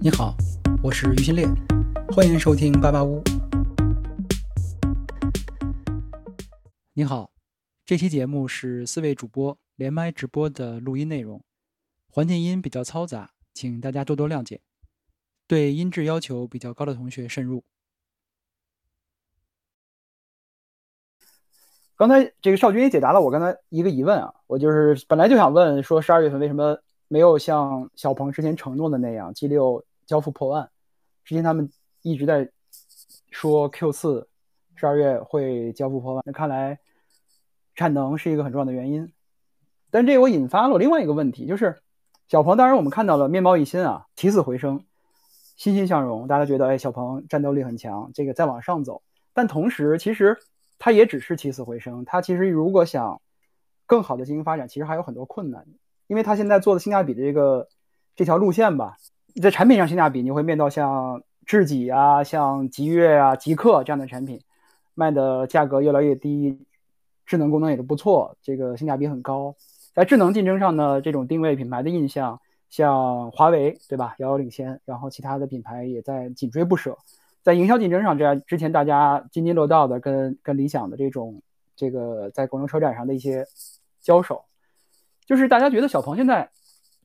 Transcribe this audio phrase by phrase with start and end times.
[0.00, 0.36] 你好，
[0.80, 1.44] 我是于新烈，
[2.12, 3.20] 欢迎收听八八屋。
[6.92, 7.32] 你好，
[7.84, 11.42] 这期节目是四位主播连麦直播的录音内容，
[12.08, 14.60] 环境音比较嘈杂，请大家多多谅解。
[15.48, 17.64] 对音质要求比较高的同学慎入。
[21.96, 30.70] 刚才这个少军也解答了我刚才一个疑问啊，我就是本来就想问说十二月份为什么没有像小鹏之前承诺的那样 G 六交付破万？
[31.24, 31.70] 之前他们
[32.02, 32.50] 一直在
[33.30, 34.28] 说 Q 四
[34.76, 36.78] 十二月会交付破万，那看来
[37.74, 39.12] 产能是一个很重要的原因。
[39.90, 41.80] 但这我引发了另外一个问题，就是
[42.28, 44.84] 小鹏，当然我们看到了面貌一新啊，起死回生，
[45.56, 49.02] 欣欣向荣，大家觉得哎，小鹏战斗力很强，这个再往上走。
[49.32, 50.38] 但同时，其实。
[50.80, 53.20] 它也只是起死回生，它其实如果想
[53.84, 55.66] 更好的进行发展，其实还有很多困难，
[56.08, 57.68] 因为它现在做的性价比的这个
[58.16, 58.96] 这条路线吧，
[59.40, 64.40] 在产品上性价比，你会面到像智己啊、像极越啊、极客这样的产品，
[64.94, 66.58] 卖的价格越来越低，
[67.24, 69.54] 智能功能也都不错，这个性价比很高。
[69.94, 76.96] 在智能竞争上呢，这种定位品牌的印象，像华为对吧，遥遥领先，然后其他的品牌也在紧追不舍。
[77.42, 81.40] 在营销竞争上，这样之前大家津津乐道的，跟跟理想的这种
[81.76, 83.46] 这个在广州车展上的一些
[84.00, 84.44] 交手，
[85.28, 86.48] 就是大家觉得小鹏现在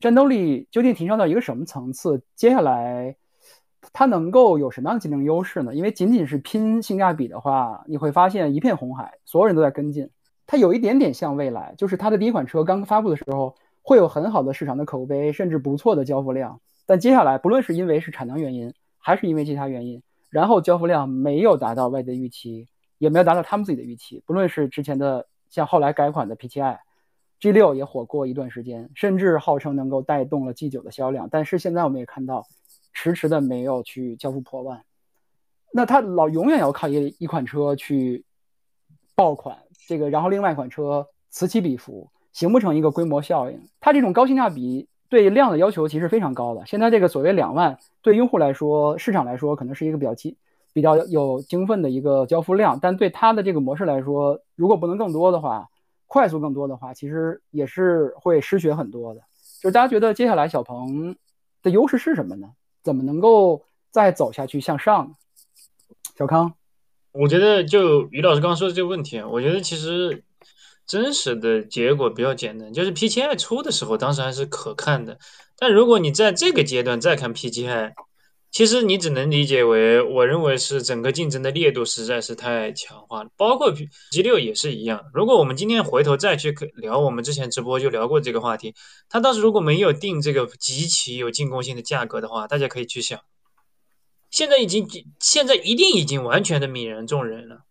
[0.00, 2.22] 战斗力究竟提升到一个什么层次？
[2.34, 3.14] 接下来
[3.92, 5.74] 它能够有什么样的竞争优势呢？
[5.74, 10.08] 因为仅仅是拼性价比的话，你会发现一片红海，所有人都在跟进。
[10.46, 16.58] 它有一点点像蔚来，就是它的第一款车刚发布的时候会有很好的市场的口碑，甚至不错的交付量。
[16.86, 24.22] 但接下来，不论是因为是产能原因，还是因为其他原因，然后交付量没有达到外界预期，也没有达到他们自己的预期。
[24.24, 26.78] 不论是之前的像后来改款的 P7i
[27.52, 31.28] G6 也火过一段时间，甚至号称能够带动了 G9 的销量。
[31.30, 32.46] 但是现在我们也看到，
[32.94, 34.82] 迟迟的没有去交付破万。
[35.72, 38.24] 那它老永远要靠一一款车去
[39.14, 43.60] 爆款，这个然后另外一款车此起彼伏，形不成一个规模效应。
[43.80, 44.88] 它这种高性价比。
[45.10, 46.66] 对量的要求其实非常高的。
[46.66, 50.36] 现在这个所谓两万，对用户来说，市场来说可能是一个比较激、
[50.72, 55.68] 比较有精奋的一个交付量，但对它的这个模式来说，如果不能更多的话，
[56.14, 59.20] 快速更多的话，其实也是会失血很多的。
[59.60, 61.16] 就是大家觉得接下来小鹏
[61.60, 62.52] 的优势是什么呢？
[62.84, 65.16] 怎么能够再走下去向上？
[66.16, 66.54] 小康，
[67.10, 70.22] 我觉得就于老师刚刚说的这个问题，我觉得其实。
[70.86, 75.18] 真实的结果比较简单，就是 P7i 出的时候，当时还是可看的。
[75.56, 77.94] 但如果你在这个阶段再看 P7i，
[78.54, 83.30] 其实你只能理解为，我认为是整个竞争的烈度实在是太强化了。
[83.36, 85.06] 包括 G6 也是一样。
[85.12, 88.76] 如果我们今天回头再去聊，我们之前直播就聊过这个话题，
[89.08, 93.18] 他当时如果没有定这个极其有进攻性的价格的话，大家可以去想，
[94.30, 94.88] 现在已经
[95.18, 97.62] 现在一定已经完全的泯然众人了。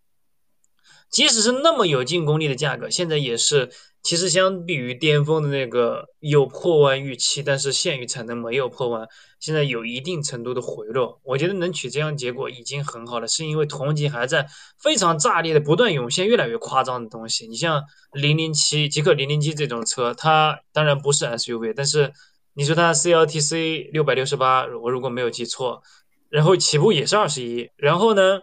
[1.10, 3.72] 即使是那么有进攻力的价格，现在也是，
[4.04, 9.08] 其实相比于巅峰的那个有破万预期，但是限于产能没有破万，
[9.40, 11.22] 现在有一定程度的回落。
[11.24, 14.46] 我觉得能取这样结果已经很好了，是因为同级还在
[14.78, 17.48] 非常炸裂的不断涌现越来越夸张的东西。
[17.48, 17.82] 你像
[18.12, 22.12] 零零七极客零零七这种车，它当然不是 SUV，但是
[22.54, 25.82] 你说它 CLTC 六百六十八，我如果没有记错，
[26.30, 28.42] 然后起步也是二十一，然后呢？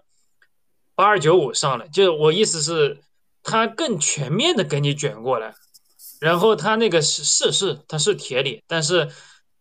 [0.97, 3.01] 八二九五上了，就我意思是，
[3.43, 5.55] 它更全面的给你卷过来，
[6.21, 9.09] 然后它那个是是是，它是铁锂，但是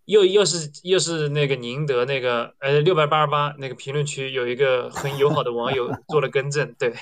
[0.06, 6.94] 又又是又是那个宁德那个呃六百八十八那个评论区有一个很友好的网友做了更正，对，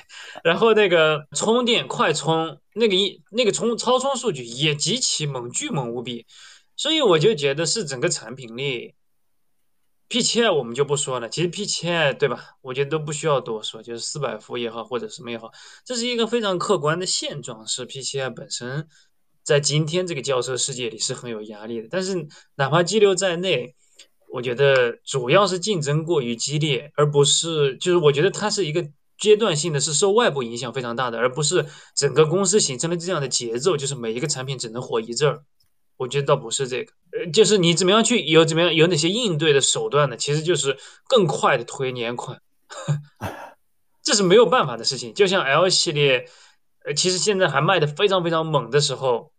[0.44, 6.26] 然后那个充电快充那个一那个充超充数据也极其猛，巨猛无比，
[6.76, 8.94] 所以我就觉得是整个产品力。
[10.08, 12.42] P7i 我们就不说了，其实 P7i 对吧？
[12.62, 15.50] 我觉得都不需要多说，就是四百伏也好，或者什么也好，
[15.84, 18.88] 这是一个非常客观的现状，是 P7i 本身
[19.42, 21.88] 在今天这个轿车世界里是很有压力的。
[21.90, 23.74] 但是哪怕 G6 在内，
[24.32, 28.86] 我觉得主要是竞争过于激烈，而不是就是我觉得它是一个
[29.18, 35.42] 阶段性的，是受外部影响非常大的，而不是整个公司形成了这样的节奏，就是每一个产品只能火一阵儿。
[35.98, 40.16] 我觉得倒不是这个，呃，就是你怎么样去有怎么样有哪些应对的手段呢？
[40.16, 42.40] 其实就是更快的推年款，
[44.02, 45.12] 这是没有办法的事情。
[45.12, 46.26] 就像 L 系列，
[46.84, 49.32] 呃，其实现在还卖的非常非常猛的时候，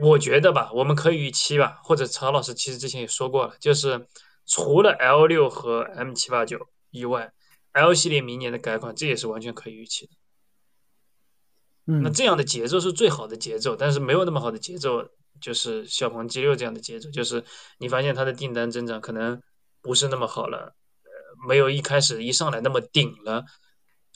[0.00, 4.08] 我觉得吧，我们可以预期吧，或者曹老师其实之前也说过了，就是
[4.46, 7.32] 除了 L 六和 M 七八九以外
[7.72, 10.12] ，L 系列明年的改款，这也是完全可以预期的。
[11.86, 15.04] 嗯，那这样的节奏是最好的节奏，但是没有那么好的节奏。
[15.40, 17.42] 就是小鹏 G6 这样的节奏，就是
[17.78, 19.42] 你发现它的订单增长可能
[19.80, 23.42] 不是那么好了，呃，没有一开始一上来那么顶了，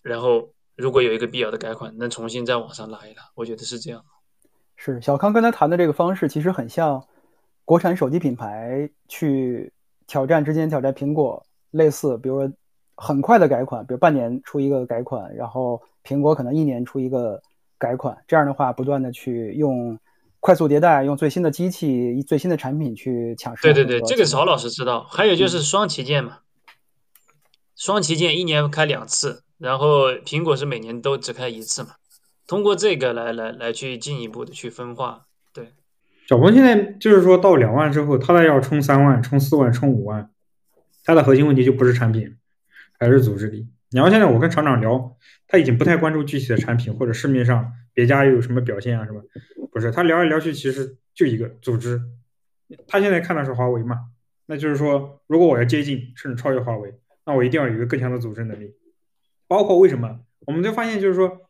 [0.05, 4.05] 然后如果有一个必要的改款，能重新再往上拉一拉，我觉得是这样。
[4.77, 7.05] 是小康刚才谈的这个方式，其实很像
[7.65, 9.73] 国产手机品牌去
[10.07, 12.55] 挑战之间挑战苹果类似，比如说
[12.95, 17.43] 很快的改款，比如半年出一个改款，然后苹果可能一年出一个
[17.79, 19.99] 改款，这样的话不断的去用
[20.41, 23.75] 快速迭代，用最新的机器、最新的产品去抢市场。
[23.75, 25.05] 对对对，这个曹老师知道。
[25.05, 26.39] 还有就是双旗舰嘛，
[27.75, 31.91] 双旗舰一年开两次，然后苹果是每年都只开一次嘛。
[32.47, 35.73] 通过这个来来来去进一步的去分化，对。
[36.29, 40.31] 小鹏现在就是说到两万之后，他再要冲三万、冲四万、冲五万，
[41.05, 42.37] 他的核心问题就不是产品，
[42.99, 43.67] 还是组织力。
[43.91, 45.17] 然后现在我跟厂长聊，
[45.47, 49.23] 他已经不太关注具体的产品或者市面上别家又有什么表现啊什么，
[49.71, 52.01] 不是他聊来聊去其实就一个组织。
[52.89, 53.97] 他现在看的是华为嘛，
[54.47, 56.95] 那就是说如果我要接近甚至超越华为，
[57.25, 58.75] 那我一定要有一个更强的组织能力。
[59.47, 61.43] 包括为什么我们就发现就是说。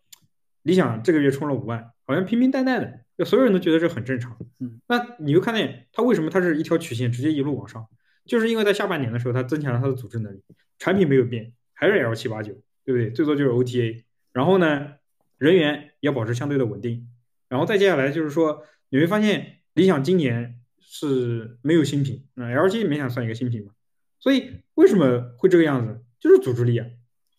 [0.67, 4.37] 理想这个月充了五万，好像平平淡淡的，就所有人都觉得这很正常。
[4.59, 7.87] 嗯，那你就看见他为什么他是一条曲线直接一路往上，
[8.25, 10.43] 就是因为在下半年的时候他增强了他的组织能力，
[10.81, 12.52] 产品没有变，还是 L 七八九，
[12.84, 13.11] 对不对？
[13.11, 14.02] 最多就是 OTA，
[14.32, 14.94] 然后呢，
[15.38, 17.06] 人员要保持相对的稳定，
[17.49, 23.73] 然后再接下来就是说你会发现理想今年是没有新品，嗯，L 七勉强算一个新品嘛，
[24.19, 26.02] 所以为什么会这个样子？
[26.19, 26.87] 就是组织力啊，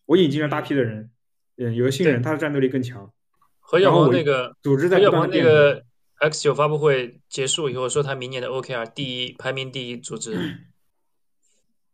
[0.06, 1.10] 我引进了大批的人，
[1.58, 3.12] 嗯，有的新人他的战斗力更强。
[3.60, 5.84] 何小鹏那个组织在何小鹏那个
[6.20, 10.32] X 九发布会结束以后说他明年的 OKR 第一排名第一组织，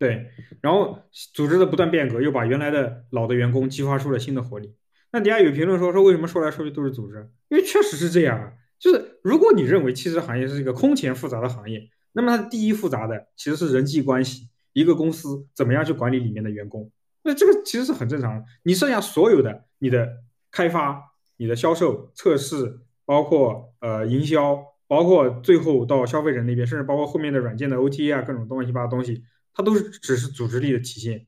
[0.04, 0.28] 对，
[0.62, 1.00] 然后
[1.34, 4.76] 组织的不断变革又把原来的老的员工激发出了新的活力。
[5.12, 7.30] 那底下有评论说说为什么说来说去都是组织？
[7.50, 16.92] 因为确实是这样啊，就是如果你认为汽车行业是一个空前复杂的行业，那么它第一复杂的其实是人际关系，一个公司怎么样去管理里面的员工，
[17.24, 18.46] 那这个其实是很正常的。
[18.64, 20.10] 你剩下所有的你的
[20.52, 21.10] 开发。
[21.36, 29.24] 你的销售、测试，包括呃营销，包括最后到消费者那边，甚至包括后面的软件的 OTA 啊，各种乱七八糟东西，
[29.54, 31.26] 它都是只是组织力的体现。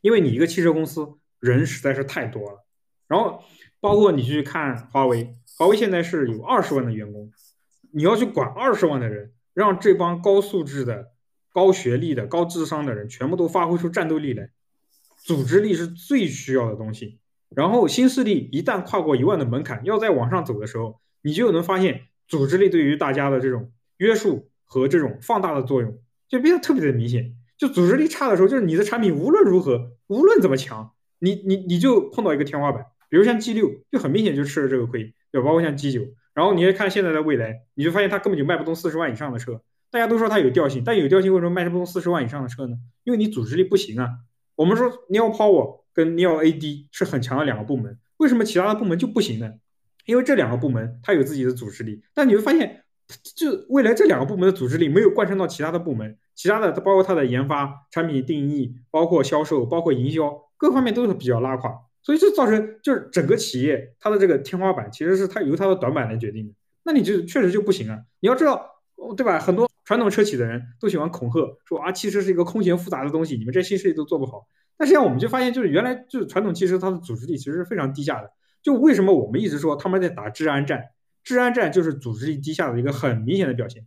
[0.00, 1.06] 因为你一个汽车公司
[1.38, 2.64] 人实在是太多了，
[3.06, 3.42] 然后
[3.80, 7.30] 包括你去看华为，华为现在是有二十万的员工，
[7.92, 11.12] 你要去管二十万的人，让这帮高素质的、
[11.52, 14.50] 高学历的、高智商的人全部都发挥出战斗力来，
[15.18, 17.20] 组织力是最需要的东西。
[17.54, 27.36] 然后新势力一旦跨过一万的门槛，要再往上走的时候，你就能发现组织力对于大家的这种约束和这种放大的作用就变得特别的明显。
[27.62, 32.84] 就组织力差的时候，就是你的产品无论如何，无论怎么强，你你你就碰到一个天花板。
[33.08, 35.46] 比如像 G 六，就很明显就吃了这个亏，对吧？
[35.46, 36.00] 包括像 G 九，
[36.34, 39.62] 然后你再看现在的未来，你就发现它根本就卖不动四十万以上的车。
[39.92, 42.76] 大家都说它有调性，但有调性为什么卖不动四十万以上的车呢？
[43.04, 44.08] 因为你组织力不行啊。
[44.56, 45.82] 我们说 Neo Power。
[45.94, 49.52] 跟 Neo AD 是很强的两个部门，为什么其他的部门就不行呢？
[50.06, 52.81] 因为这两个部门它有自己的组织力，但你会发现，
[53.36, 61.70] 就未来这两个部门的组织力没有贯穿到其他的部门，其他的包括它的研发、产品定义、包括销售、包括营销各方面都是比较拉垮，
[62.02, 66.54] 所以这造成就是整个企业它的这个天花板其实是它由它的短板来决定的，
[66.84, 67.98] 那你就确实就不行啊！
[68.20, 68.64] 你要知道，
[69.16, 69.38] 对吧？
[69.38, 74.46] 很多传统车企的人都喜欢恐吓说啊，汽车是一个空前复杂的东西，你们这新势力都做不好。
[74.76, 78.30] 但实际上，我们就发现，就是原来就是传统汽车，它的组织力其实是非常低下的。
[78.62, 80.82] 就为什么我们一直说他们在打治安战？
[81.24, 83.86] 治安战就是组织力低下的一个很明显的表现。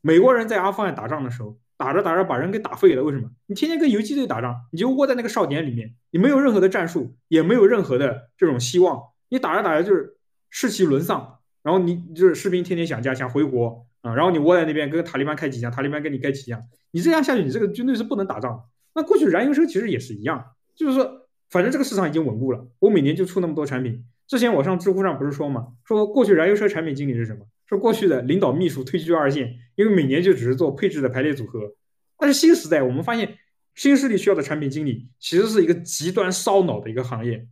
[0.00, 3.02] 美国人在阿富汗打仗的时候，打着打着把人给打废了。
[3.02, 3.30] 为什么？
[3.46, 9.00] 你天天跟游击队打仗，你就窝在那个哨点里面，你没有任何的战术，也没有任何的这种希望。
[9.28, 10.16] 你打着打着就是
[10.50, 16.60] 士气沦丧，然后你就是士兵天天想家想回国啊，然后你窝在那边跟塔利班开几枪，塔利班跟你开几枪，
[16.90, 18.62] 你这样下去，你这个军队是不能打仗的。
[18.94, 24.04] 那过去燃油车其实也是一样，就是说，反正这个市场已经稳固了，我每年就出那么多产品。
[24.26, 27.46] 之前我上知乎上不是说嘛，说过去燃油车产品经理是什么？
[27.66, 31.74] 说过去的领导秘书退居二线，因为每年就只是做配置的排列组合。
[32.18, 33.36] 但是新时代，我们发现
[33.74, 37.46] 新势力需要的产品经理其实是一个极端烧脑的一个行业，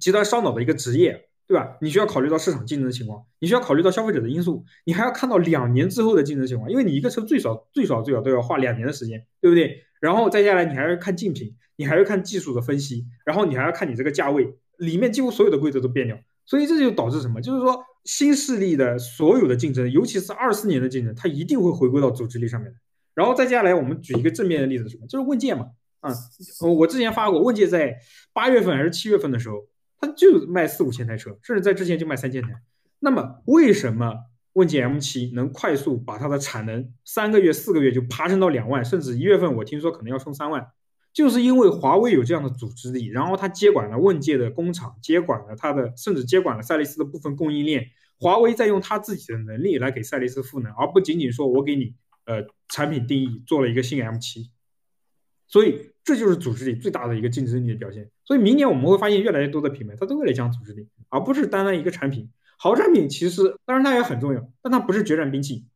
[0.00, 1.76] 极端烧脑的一个职业，对吧？
[1.80, 9.84] 你需要考虑到市场竞争的情况，你需要考虑到消费者的因素，你还要看到两年之后的竞争情况，因为你一个车最少最少最少都要花两年的时间，对不对？
[10.00, 17.40] 然后再下来，你还要看竞品，你还要看技术的分析，然后你还要看你这个价位里面几乎所有的规则都变掉，所以这就导致什么？
[17.40, 22.76] 就是说新势力的所有的竞争，尤其是二四年的竞争，它一定会回归到组织力上面的。
[23.14, 25.06] 然后再接下来，我们举一个正面的例子，什么？
[25.06, 25.66] 就是问界嘛，
[26.00, 26.12] 啊，
[26.78, 27.96] 我之前发过，问界在
[28.32, 29.66] 八月份还是七月份的时候，
[30.00, 32.48] 它就卖四五千台车，甚至在之前就卖三千台。
[32.98, 34.14] 那么为什么
[34.54, 40.66] 问界 M7 能快速把它的产能三个月、四个月就爬升到两万，甚至一月份我听说可能要冲三万，
[41.14, 47.86] 就是因为华为有这样的组织力，然后它接管了问界的工厂，接管了它的，甚至接管了赛力斯的部分供应链。
[48.18, 51.94] 华为在用它自己的能力来给赛力斯赋能，而不仅仅说我给你
[52.26, 54.48] 呃产品定义做了一个新 M7，
[55.46, 58.10] 所以这就是组织力最大的一个竞争力的表现。
[58.24, 62.28] 所以明年我们会发现越来越多的品牌，它都会来讲组织力，而不是单单一个产品。
[62.56, 65.66] 好产品其实当然它也很重要，但它不是决战兵器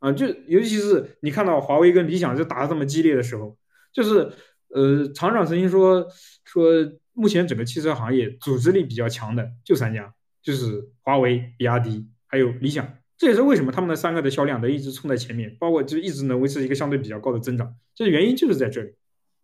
[0.00, 0.12] 啊！
[0.12, 3.56] 就尤其是你看到华为跟理想就打的这么激烈的时候，
[3.92, 4.32] 就是
[4.68, 6.06] 呃厂长曾经说
[6.44, 6.70] 说
[7.12, 10.12] 目前整个汽车行业组织力比较强的就三家。
[10.42, 18.92] 就是华为、比亚迪还有理想，这也是为什么他们的三个的销量能一直冲在前面，包括就一直能维持一个相对比较高的增长，这原因就是在这里。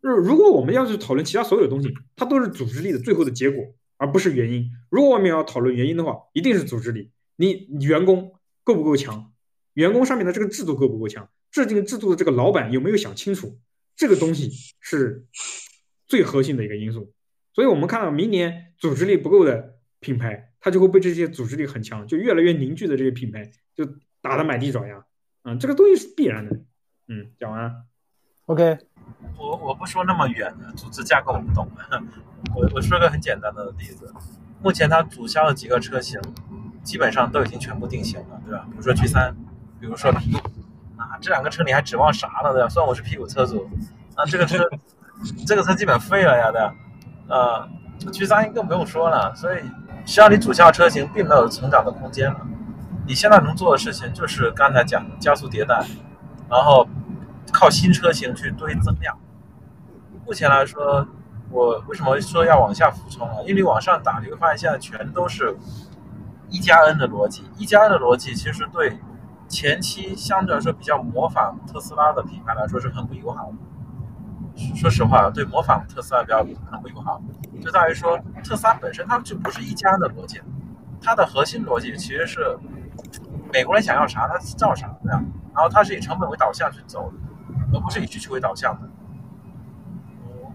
[0.01, 3.65] 就是如果我们要去讨论其他所有东西，它都是组织力的最后的结果，
[3.97, 4.71] 而不是原因。
[4.91, 7.11] 如果我们要讨论原因的话，一定是组织力。
[7.35, 9.33] 你员工够不够强？
[9.75, 11.29] 员工上面的这个制度够不够强？
[11.51, 13.59] 制定制度的这个老板有没有想清楚？
[13.97, 15.25] 这个东西是
[16.07, 17.13] 最核心的一个因素。
[17.53, 20.49] 所以我们看到明年组织力不够的品牌。
[20.65, 23.85] 它就会被这些组织力很强、就越来越凝聚的这些品牌就
[24.21, 25.05] 打得满地找牙，
[25.43, 26.55] 嗯，这个东西是必然的。
[27.09, 27.73] 嗯，讲完了。
[28.47, 28.79] OK，
[29.37, 31.69] 我我不说那么远的组织架构我不懂，
[32.55, 34.15] 我我说个很简单的例子，
[34.63, 36.21] 目前它主销的几个车型
[36.85, 38.65] 基本上都已经全部定型了，对吧？
[38.71, 39.35] 比如说 G 三，
[39.81, 40.23] 比如说啊，
[41.21, 42.53] 这两个车你还指望啥呢？
[42.53, 42.69] 对吧？
[42.69, 43.69] 虽然我是屁股车主，
[44.15, 44.69] 啊，这个车
[45.47, 46.75] 这个车基本废了呀，对吧？
[47.29, 47.69] 呃
[48.11, 49.59] ，G 三更不用说了，所以。
[50.05, 52.41] 实际上，你主销车型并没有成长的空间了。
[53.07, 55.81] 你现在能做的事情就是刚才讲的加速迭代，
[56.51, 56.85] 然后
[57.53, 59.17] 靠新车型去堆增量。
[60.27, 61.07] 目前来说，
[61.51, 63.37] 我为什么说要往下俯冲啊？
[63.43, 65.57] 因为你往上打，你会发现现在全都是
[66.51, 67.45] 一加 N 的逻辑。
[67.57, 68.99] 一加 N 的逻辑其实对
[69.53, 74.75] 前期相对来说比较模仿特斯拉的品牌来说是很不友好的。
[74.75, 76.39] 说实话，对模仿特斯拉比较
[76.71, 77.21] 很不友好，
[77.61, 80.41] 就在于说特斯拉本身它就不是一家的逻辑，
[81.03, 82.59] 它的核心逻辑其实是
[83.53, 85.23] 美国人想要啥它造啥这样，
[85.55, 88.89] 然后它是以成本为导向去走的，而不是以需求为导向的。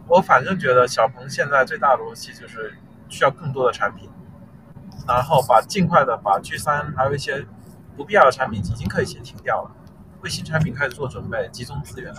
[0.07, 2.75] 我反正觉得小鹏现在最大的逻辑就是
[3.09, 4.09] 需要更多的产品，
[5.07, 7.45] 然后把尽快的把 G 三还有一些
[7.97, 9.71] 不必要的产品已经可以先停掉了，
[10.21, 12.13] 为新产品开始做准备，集中资源。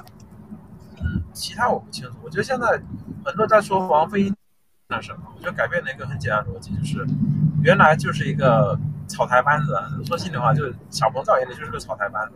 [1.00, 2.16] 嗯，其他我不清楚。
[2.24, 2.82] 我觉得现在
[3.24, 4.30] 很多在说王菲
[4.88, 7.06] 那什么，我觉得改变了一个很简单的逻辑，就是
[7.62, 9.78] 原来就是一个草台班子。
[10.04, 12.34] 说心里话，就是小鹏造眼里就是个草台班子。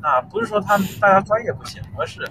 [0.00, 2.24] 那不是说他们大家专业不行，而是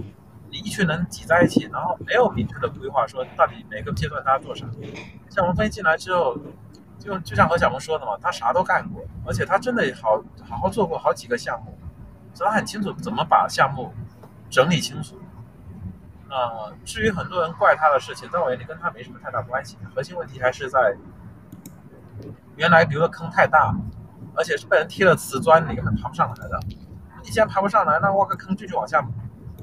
[0.49, 4.65] 你一群人挤在一起，然后没有明确的规划，说到底每个阶段大家做啥。
[5.29, 6.37] 像王菲进来之后，
[7.03, 11.77] 就就像何小鹏说的嘛，他啥都干过，而且他真的好好好做过好几个项目，
[12.33, 13.93] 所以他很清楚怎么把项目
[14.49, 15.19] 整理清楚。
[16.29, 19.77] 呃，至于很多人怪他的事情，在我眼里跟他没什么太大关系。
[19.93, 20.95] 核心问题还是在
[22.55, 23.75] 原来留的坑太大，
[24.33, 26.59] 而且是被人贴了瓷砖，你根本爬不上来的。
[27.21, 29.05] 你既然爬不上来，那挖个坑继续往下，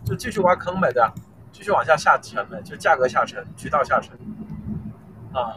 [0.05, 1.13] 就继续挖坑呗，对吧？
[1.53, 4.17] 继续往下下沉呗，就价格下沉，渠道下沉。
[5.33, 5.57] 啊，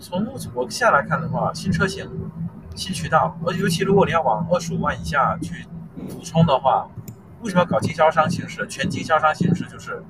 [0.00, 2.10] 从我下来看的话，新车型、
[2.74, 5.66] 新渠道，而尤其如果你要往二十五万以下去
[6.08, 6.88] 补充的话，
[7.42, 8.66] 为什么要搞经销商形式？
[8.66, 10.02] 全经销商形式就是。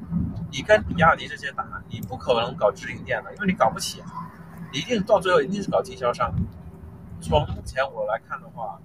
[0.52, 4.02] 你跟比亚迪这些打，你不可能搞直营店的，因为你搞不起，
[4.72, 6.34] 你一定到最后一定是搞经销商。
[7.20, 8.80] 从目前我来看的话，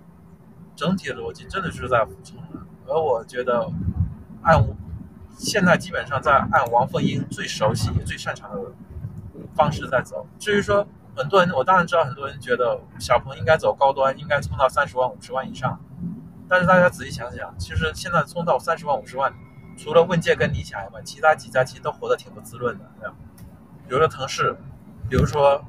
[0.76, 3.68] 整体的逻辑真的是在补充的，而我觉得
[4.44, 4.64] 按
[5.36, 8.60] 现在基本上在按王凤英最熟悉也最擅长的
[9.56, 10.28] 方式在走。
[10.38, 10.86] 至于说
[11.16, 15.80] 很多人，我当然知道很多人觉得小鹏应该走高端，应该冲到三十万、五十万以上，
[16.48, 19.34] 但是大家仔细想想，其实现在冲到三十万、五十万。
[19.78, 23.16] 除了问界跟理想以外，其他几家其实都活得挺不滋润的，对吧？
[23.88, 24.56] 比如说腾势，
[25.10, 25.62] 比如说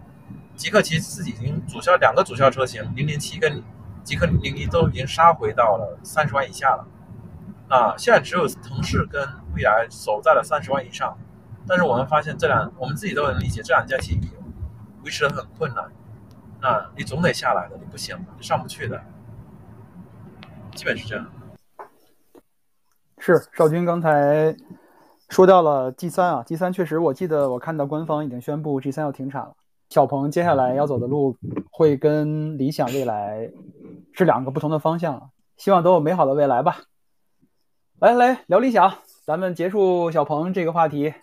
[0.55, 3.61] 极客，其实自己已经主销两个主销车型，零零七跟
[4.05, 6.87] 极客零零一都已经杀回到了三十万以下了。
[7.69, 11.19] 啊，现在只有腾势跟蔚来守在了三十万以上。
[11.68, 14.20] 但是我们发现这两，我们自己都能理解，这两家企业
[15.02, 15.85] 维持的很困难。
[16.61, 19.00] 那，你总得下来的，你不行，你上不去的，
[20.75, 21.26] 基本是这样。
[23.18, 24.56] 是少军刚才
[25.28, 29.54] 说到了 G 三啊，G 三确实，我记得我看到官方已经宣布 G 三要停产了。
[29.90, 31.37] 小鹏接下来要走的路
[31.70, 33.50] 会跟理想、未来
[34.12, 36.78] 是两个不同的方向，希望都有美好的未来吧。
[37.99, 41.14] 来来聊理想，咱们结束小鹏这个话题。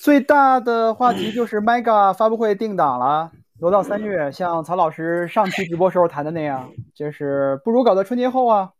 [0.00, 8.70] 最大的话题就是 Mega 发布会定档了，挪到三月，像曹老师上期直播时候谈的那样，就是不如搞到春节后啊。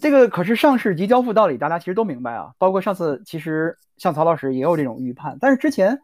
[0.00, 2.52] 这个可是上市即交付道理，大家其实都明白啊。
[2.58, 6.00] 包括上次，其实像曹老师也有这种预判，但是之前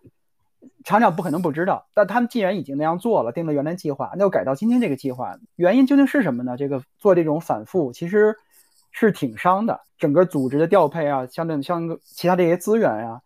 [0.82, 1.87] 厂长不可能不知道。
[1.94, 6.56] 但他们既然已经那样做了，定了原来计划，那又改到今天这个计划，原因究竟是什么呢？
[6.56, 8.37] 这个做这种反复，其实
[8.98, 13.20] 是挺伤的，整个组织的调配啊，相对像其他这些资源呀，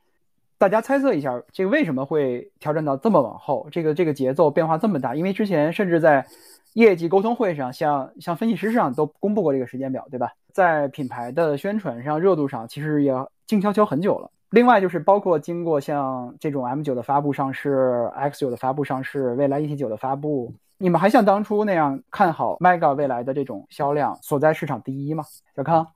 [0.58, 3.68] 大家猜测一下，这个为什么会调整到这么往后？
[3.70, 5.14] 这个这个节奏变化这么大？
[5.14, 6.26] 因为之前甚至在
[6.74, 10.32] 业绩沟通会上，像像分析师上都公布过这个时间表，对吧？
[10.52, 13.14] 在品牌的宣传上、热度上，其实也
[13.46, 14.28] 静悄悄很久了。
[14.50, 25.22] 另外就是包括经过像这种 M 九的发布上市、X 九的发布上市、蔚来 ET 九的发布，你们还像当初那样看好 Mega 未来的这种销量所在市场第一吗？
[25.54, 25.86] 小康，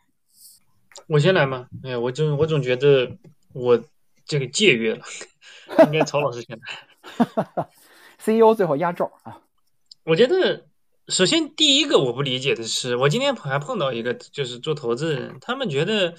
[1.06, 1.68] 我先来吗？
[1.82, 3.10] 哎呀，我就我总觉得
[3.54, 3.82] 我
[4.26, 5.02] 这个借阅了，
[5.88, 7.66] 应该曹老师先来。
[8.20, 9.40] CEO 最后压轴啊。
[10.04, 10.66] 我觉得，
[11.08, 16.14] 首先第一个我不理解的是，我今天还碰到一个就是做投资人，他们觉得，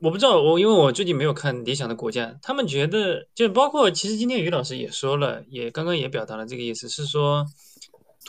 [0.00, 7.46] 我不知道我因为我最近没有看理想的股价，他们觉得就包括其实今天于老师也说了，也刚刚也表达了这个意思，是说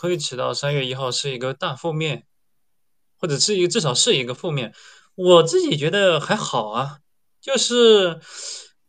[0.02, 2.26] 推迟到三月一号是一个大负面，
[3.20, 4.74] 或者是一个至少是一个负面，
[5.14, 7.02] 我自己觉得还好啊，
[7.40, 8.20] 就是。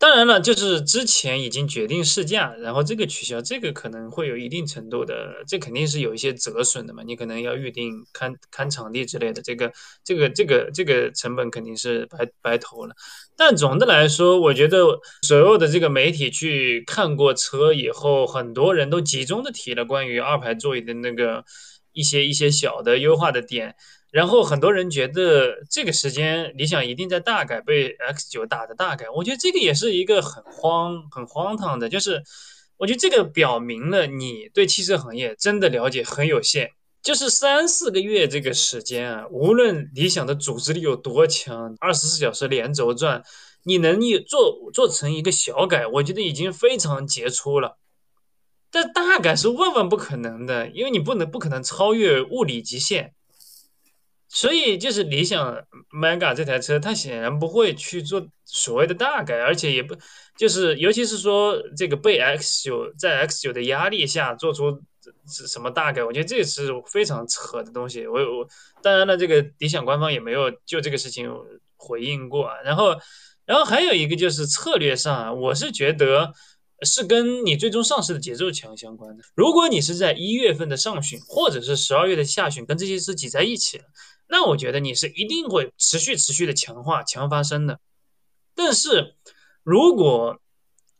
[0.02, 7.04] 当然了，就是之前已经决定试驾，然后这个取消，这个可能会有一定程度的，这肯定是有一些折损的嘛。
[7.06, 12.96] 你可能要预定看看场地之类的，这个这个这个这个成本肯定是白白投了。
[13.36, 14.84] 但总的来说，我觉得
[15.22, 21.44] 所有的这个媒体去看过车以后，很多人都集中的提了关于二排座椅的那个
[21.92, 23.76] 一些一些小的优化的点。
[24.12, 32.22] 然后很多人觉得这个时间理想一定在大改被 X 九打的大改，我觉得这个也是一个很荒很荒唐的，就是
[32.76, 43.24] 我觉得这个表明了你对汽车行业真的了解很有限，就是三四个月这个时间啊，无论理想的组织力有多强，二十四小时连轴转，
[43.64, 47.78] 你能做做成一个小改，我觉得已经非常杰出了。
[48.70, 53.14] 但大改是万万不可能的，因为你不能不可能超越物理极限。
[54.34, 59.94] 所以就是理想 Mega 这台车，它显然不会去做所谓的大改，而且也不
[60.38, 64.80] 就是，尤其是说这个被 X 九在 X 九的压力下做出
[65.28, 68.06] 什么大改，我觉得这是非常扯的东西。
[68.06, 68.48] 我我
[68.82, 71.30] 当然了，这个理想官方也没有就这个事情
[71.76, 72.50] 回应过。
[72.64, 72.96] 然后，
[73.44, 76.32] 然后还有一个就是策略上，我是觉得
[76.80, 79.22] 是跟你最终上市的节奏强相关的。
[79.34, 83.84] 如果你是在一月份的上旬或者是十二月的下旬跟这些车挤在一起了。
[84.32, 87.80] 那我觉得你是一定会持续持续的强化强发生的，
[88.54, 89.14] 但是
[89.62, 90.40] 如果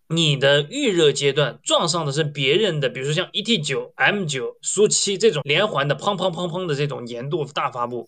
[0.06, 8.06] 你的预热阶段撞上的是别人的，比如说像 ET 九、M 九、苏七这种连环的砰砰砰砰的这种年度大发布，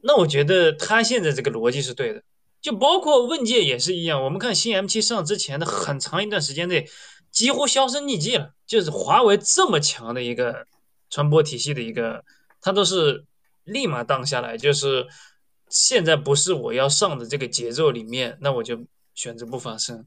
[0.00, 2.22] 那我觉得他现在这个逻辑是对的，
[2.62, 4.24] 就包括问界也是一样。
[4.24, 6.88] 我们看新 M 七上之前的很长一段时间内
[7.30, 10.64] 几乎销声匿迹了，就是华为这么强的一个
[11.10, 12.24] 传播体系的一个，
[12.62, 13.26] 它都是。
[13.70, 15.06] 立马荡下来，就是
[15.68, 20.04] 现在不是我要上的这个节奏里面，那我就选择不发声。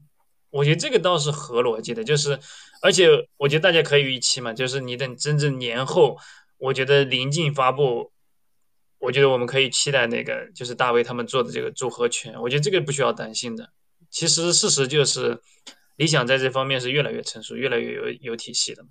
[0.50, 2.38] 我觉得这个倒是合逻辑的，就是
[2.80, 6.16] 而且我觉得大家可以预期嘛，就是你等真正年后，
[6.58, 8.12] 我觉得临近发布，
[8.98, 13.70] 我觉得我们可以期待那个就是大卫他们做的这个组合拳，我觉得这个不需要担心的。
[14.10, 15.40] 其实事实就是，
[15.96, 18.90] 理想在这方面是越来越成熟，越来越有有体系的嘛。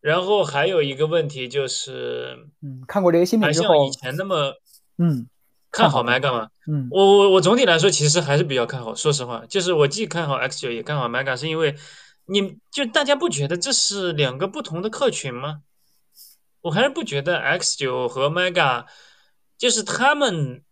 [0.00, 4.54] 然后还有一个问题就是，嗯，看过这个新品之后以，前那么
[4.96, 5.28] 嗯
[5.70, 6.48] 看好 Mega 吗？
[6.66, 11.76] 嗯我我我总体来说其实还是比较看好，说实话，就是我既看好 X 九也看好 Mega，是因为
[12.24, 15.60] 你就大家不觉得这是两个不同的客群吗？
[16.62, 18.86] 我还是不觉得 X 九和 Mega
[19.58, 20.62] 就是他们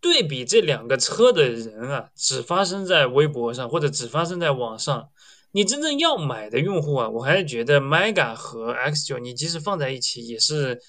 [0.00, 5.10] 对比这两个车的人啊，只发生在微博上或者只发生在网上。
[5.52, 10.80] 你真正要买的用户啊，我还是觉得 Mega 和 X 九，你即使放在一起也是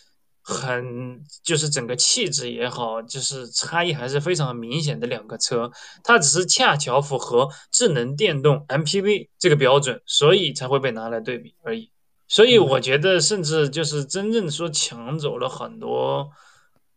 [0.41, 5.71] 很，就是整个气质也好，就是差异还是非常明显的两个车。
[6.04, 11.91] 它只是恰巧符合智能电动 MPV 这个标准，所以才会被拿来对比而已。
[12.28, 16.30] 所以我觉得，甚至就是真正说抢走了很多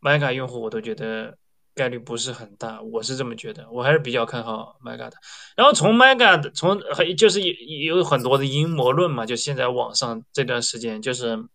[0.00, 1.36] Mega 用户，我都觉得
[1.74, 5.14] 概率不是很大，我是这么觉得，我还是比较看好 Mega 的。
[5.56, 6.80] 然后从 Mega 的从
[7.16, 11.46] 就是有有很多的阴谋论嘛，就现在网上这段时间就是，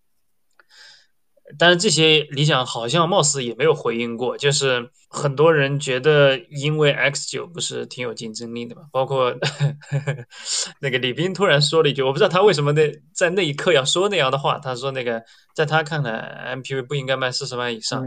[1.58, 9.34] 但是这些理想好像貌似也没有回应过，就是很多人觉得，因为 X 九不是挺有竞争力的嘛，包括
[10.82, 15.24] 那个李斌突然说了一句，我不知道他为什么那在那一刻要说那样的话，他说那个
[15.56, 18.04] 在他看来，MPV 不应该卖四十万以上，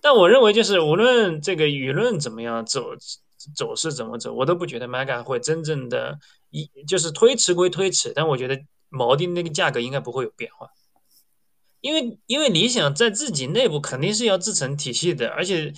[0.00, 2.94] 但我认为就是无论这个舆论怎么样走
[3.54, 6.18] 走势怎么走，我都不觉得 Mega 会真正的
[6.50, 10.68] 一就是推迟归推迟，但我觉得锚定那个价格应该不会有变化。
[11.80, 15.72] 因为因为理想在自己内部肯定是要自成体系的，而且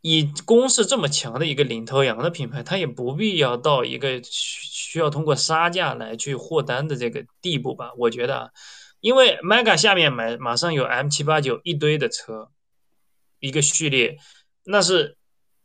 [0.00, 7.92] 以攻势这么强的一个领头羊的品牌，它也不必要到一个需需要通过杀价来去获单的这个地步吧？
[7.98, 8.52] 我觉得，
[9.00, 12.48] 因为 Mega 下面买马上有 M 七八九一堆的车，
[13.46, 14.16] 一个序列，
[14.64, 15.16] 那是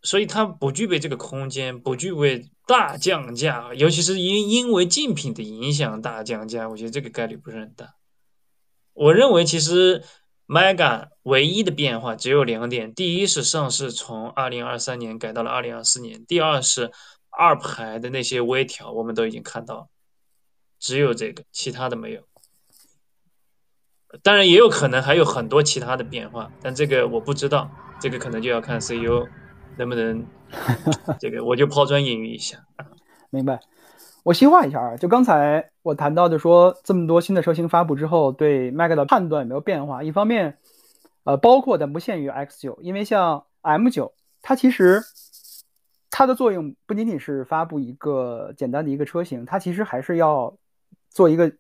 [0.02, 7.96] 所以它不具备这个空间，不具备大降价，尤其是因因为竞品的影响大降价，我觉得这个概率不是很大。
[8.94, 10.04] 我认为其实
[10.46, 16.92] Mega 唯一的变化只有两点：第一是上市从二零二三年改到了二零二四年；第二是
[17.30, 19.89] 二排的那些微调，我们都已经看到，
[20.80, 22.29] 只有这个，其他的没有。
[24.24, 27.69] 当然也有可能还有很多其他的变化，但这个我不知道，
[28.00, 29.28] 这个可能就要看 CEO
[29.78, 30.26] 能不能，
[31.19, 32.60] 这个我就抛砖引玉一下。
[33.30, 33.60] 明白。
[34.24, 40.04] 我细化一下啊，就刚才我谈到的说，这么多新的车型发布之后，对 Mega 的判断有没有变化？
[40.04, 40.58] 一方面，
[41.24, 45.02] 呃，包括但不限于 X 九因为像 M 九它其实
[46.12, 50.58] 它的作用不仅仅是发布一个简单的一个车型，它其实还是要
[51.10, 51.54] 做一个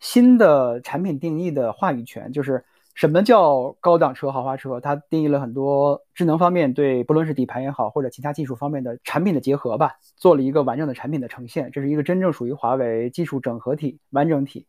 [0.00, 2.64] 新的产品定义的话语权，就是。
[2.96, 4.80] 什么叫高档车、豪华车？
[4.80, 11.70] 它定义了很多智能方面对，不论是底盘也好，或者其他技术方面的产品的结合吧，做了一个完整的产品的呈现。
[11.72, 14.66] 这是一个真正属于华为技术整合体、完整体。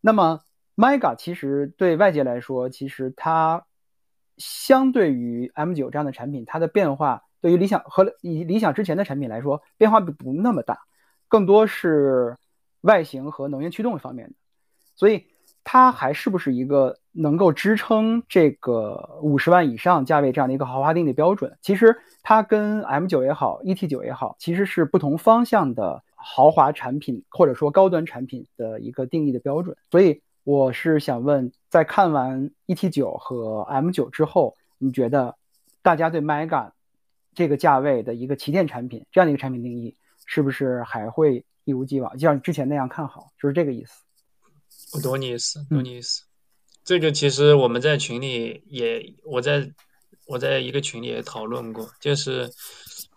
[0.00, 0.42] 那么
[0.76, 3.64] ，Mega 其实对外界来说，其实它
[4.36, 10.78] 相对于 M9 这样的产品，它的变化对于理想和以理想之前的产品来说，变化不那么大，
[11.26, 12.36] 更多是
[12.82, 14.34] 外形和能源驱动方面的。
[14.96, 15.26] 所以。
[15.68, 21.58] 它还是不是一个能够支撑这个五十万以上价位这样的一个豪华定的标准？
[21.60, 29.76] 其实它跟 M9 也好，ET9 也好，其实是不同方向的豪华产品或者说高端产品的一个定义的标准。
[29.90, 35.34] 所以我是想问，在看完 ET9 和 M9 之后，你觉得
[35.82, 36.70] 大家对 Mega
[37.34, 43.32] 这个价位的一个旗舰产品这样的一个产品定义，是不是还会一如既往，就像之前那样看好？
[43.42, 44.05] 就是这个意思。
[44.92, 46.22] 我懂你意思，懂你意思。
[46.84, 49.68] 这个其实我们在群里也，我在
[50.26, 52.48] 我在一个群里也讨论过，就是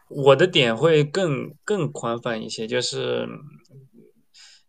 [0.09, 3.27] 我的点会更更宽泛一些，就是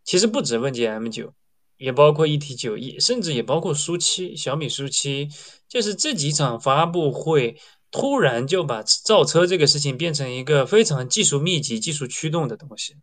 [0.03, 1.33] 其实不止问界 M 九，
[1.77, 5.27] 也包括 ET 九，也甚至也包括苏七，小米苏七，
[5.67, 7.59] 就是这几场发布会
[7.89, 12.95] 突然就把造车这个事情变成一个非常技术密集、技术驱动的东西。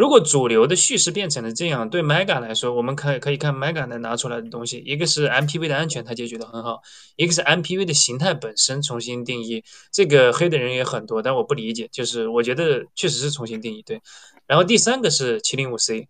[0.00, 6.76] 如果主流的叙事变成了这样，对 Mega 来说，我们可以可以看 Mega 能拿出来的东西，一个是 MPV 的安全，它解决的很好；
[7.16, 9.62] 一个是 MPV 的形态本身重新定义。
[9.92, 14.00] 这个黑的人也很多，但我不理解，就是我觉得确实是重新定义对。
[14.46, 16.08] 然后第三个是麒麟五 C，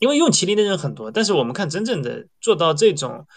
[0.00, 3.28] 因为用麒麟的人很多，但是我们看真正的做到这种，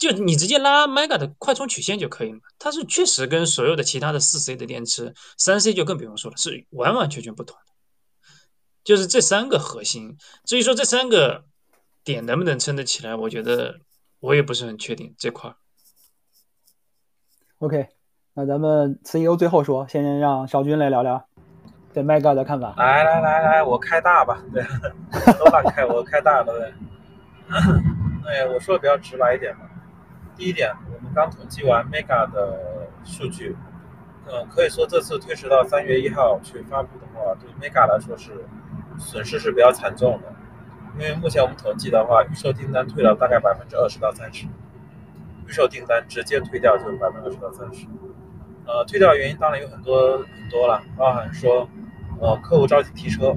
[0.00, 7.69] 就你直接拉 Mega 的快充曲线就可以了，它是确实跟所有的其他的四 C 的电池，三 C 就更不用说了，是完完全全不同的。
[8.82, 11.44] 就是这三个核心，至于说这三个
[12.02, 13.80] 点能不能撑得起来，我觉得
[14.20, 15.54] 我也不是很确定这块。
[17.58, 17.88] OK，
[18.32, 21.28] 那咱们 CEO 最后说，先让少军来聊聊
[21.92, 22.74] 对 Mega 的看法。
[22.78, 24.64] 来来来来，我开大吧，对，
[25.38, 26.72] 都大开，我开大了，对。
[28.26, 29.62] 哎，我说的比较直白一点嘛。
[30.36, 33.54] 第一点，我们刚统计完 Mega 的数据，
[34.26, 38.32] 嗯，可以说这次推迟到三月一号去发布的话，对 Mega 来说是。
[39.00, 40.32] 损失是比较惨重的，
[40.94, 44.46] 因为目前我们统计的话，预售订单退了大概百分之二十到三十，
[45.46, 47.86] 预售订单直接退掉就是百分之二十到三十。
[48.66, 51.68] 呃，退掉原因当然有很多很多了，包含说，
[52.20, 53.32] 呃，客户着急提车，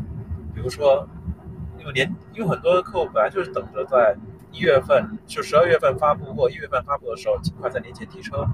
[0.53, 1.07] 比如说，
[1.79, 4.15] 因为年，因为很多客户本来就是等着在
[4.51, 8.45] 一月份就十二月份发布或一月份发布的时候，尽快在年前提车，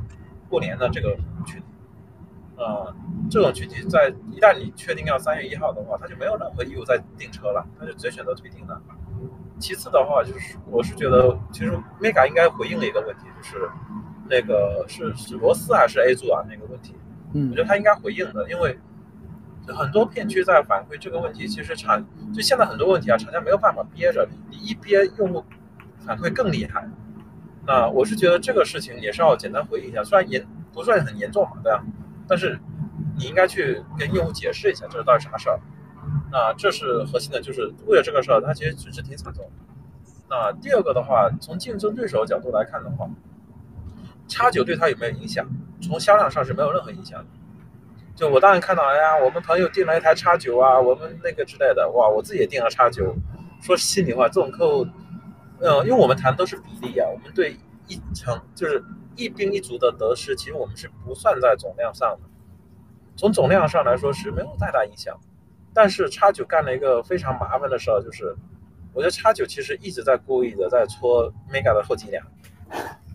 [0.48, 1.62] 过年的这个群。
[2.60, 2.94] 呃，
[3.32, 8.82] 这种群体在一旦你确定要三月一号的话，他就没有任何义务再订车了，他就直接选择退订了。
[9.58, 13.70] 其次的话，就是我是觉得，其实 Mega 应该回应了一个问题，就是
[14.30, 16.94] 那个是是螺丝还是 A 柱啊那个问题。
[17.34, 18.78] 嗯，我觉得他应该回应的，因为
[19.68, 25.46] 很多片区在反馈这个问题，其实厂就现在很多问题啊，厂家没有办法憋着，你一憋用户
[26.00, 26.86] 反馈更厉害。
[27.66, 31.84] 那我是觉得这个事情也是要简单回应一下，虽然严不算很严重嘛，对吧？
[32.30, 32.60] 但是
[33.18, 35.60] 你应该去跟用户解释一下这是到底啥事儿。
[36.32, 39.50] 那这是核心的，就是为了这个事儿，它其实损失挺惨重。
[40.30, 43.10] 那第二个的话，从竞争对手角度来看的话，
[44.28, 45.46] 叉九对它有没有影响？
[45.82, 47.26] 从销量上是没有任何影响的。
[48.16, 53.16] 就我当然看到，哎呀，我们朋友订了一台叉九啊，我们那个之类的，哇，我自己也订了叉九。
[53.62, 54.88] 说心里话，这种客户，
[55.60, 58.84] 嗯，因为我们谈都是比例啊，我们对一成就是
[59.20, 62.30] 一兵一卒的得失，其实我们是不算在总量上的。
[63.18, 65.20] 从总量上来说是没有太大影响。
[65.74, 68.36] 但是叉九干了一个非常麻烦的事儿，就是
[68.94, 72.26] 我觉得叉九其实一直在故意的在搓 Mega 的后脊梁。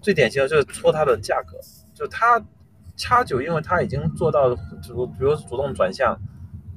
[0.01, 1.59] 最典型的就是搓它的价格，
[1.95, 2.41] 就它
[2.97, 6.17] 叉九，因为它已经做到主，比如主动转向，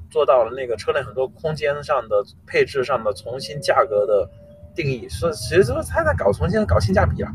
[0.09, 4.29] 做到了那个车内很多空间上的配置上的重新价格的
[4.73, 7.31] 定义，是其实就是它在搞重新搞性价比啊。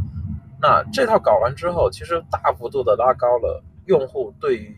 [0.62, 4.74] 那这套搞完之后，其实大幅度的拉高了用户对于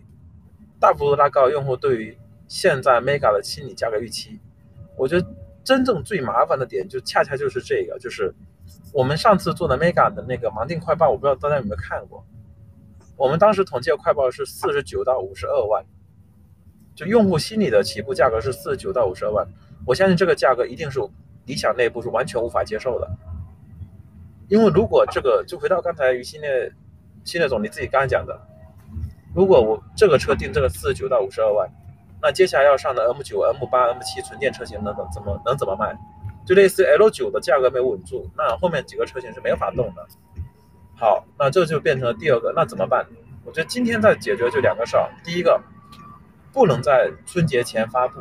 [0.80, 2.18] 大幅度拉高用户对于
[2.48, 4.40] 现在 Mega 的心理价格预期。
[4.96, 5.26] 我觉得
[5.62, 8.34] 真正最麻烦的点就恰恰就是这个，就是。
[8.94, 12.24] 我们上次做的 Mega 的那个盲定快报，我不知道大家有没有看过。
[13.14, 15.84] 我们当时统计的快报是四十九到五十二万，
[16.94, 19.46] 就用户心里的起步价格是四十九到五十二万。
[19.84, 20.98] 我相信这个价格一定是
[21.44, 23.10] 理想内部是完全无法接受的。
[24.48, 26.72] 因为如果这个就回到刚才于新列
[27.24, 28.38] 新列总你自己刚才讲的，
[29.34, 31.68] 如果我这个车定这个四十九到五十二万，
[32.20, 35.96] 那接下来要上的 M 九、M 八、M 七纯电车型能怎么能怎么卖？
[36.46, 40.06] 就类似 L 九的价格没稳住，那后面几个车型是没法动的。
[40.94, 43.06] 好，那这就变成了第二个，那怎么办？
[43.44, 45.10] 我觉得今天在解决就两个事儿。
[45.24, 45.60] 第一个，
[46.52, 48.20] 不能在春节前发布，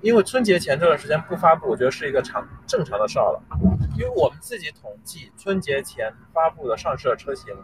[0.00, 3.42] 因为春节前这段时间不发布，我觉得是一个常正常的事儿了。
[3.96, 7.54] 因为我们自己统计，春节前发布的上市的车型，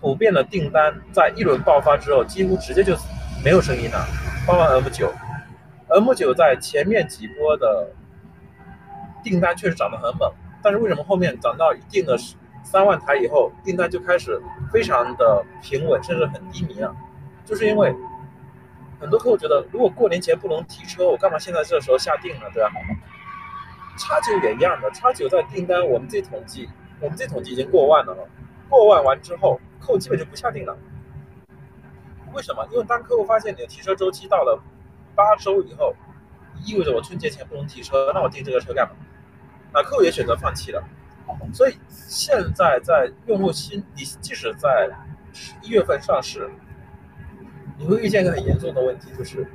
[0.00, 2.94] 普遍的订单在一轮爆发之后，几乎直接就
[3.44, 4.06] 没有声音了。
[4.46, 5.12] 包括 M 九
[5.88, 7.88] ，M 九在前面几波的。
[9.22, 10.30] 订单确实涨得很猛，
[10.62, 12.14] 但是为什么后面涨到一定的
[12.62, 14.38] 三万台以后，订单就开始
[14.70, 16.94] 非常的平稳，甚至很低迷了？
[17.42, 17.96] 就是因为
[19.04, 22.46] 很多客户觉得，如果过年前不能提车，我干嘛现在这时候下定呢？
[22.54, 22.70] 对吧？
[23.98, 28.16] 叉九也一样的，叉九在订单我们自己统计，我们自己统计已经过万了，
[28.66, 30.74] 过万完之后，客户基本就不下定了。
[32.32, 32.66] 为什么？
[32.72, 34.58] 因为当客户发现你的提车周期到了
[35.14, 35.94] 八周以后，
[36.64, 38.96] 意味着我春节前不能提车，那我订这个车干嘛？
[39.74, 40.82] 那客户也选择放弃了，
[41.52, 44.88] 所以现在在用户心，你即使在
[45.60, 46.50] 一月份上市，
[47.78, 49.46] 你会遇见一个很严重的问题，就是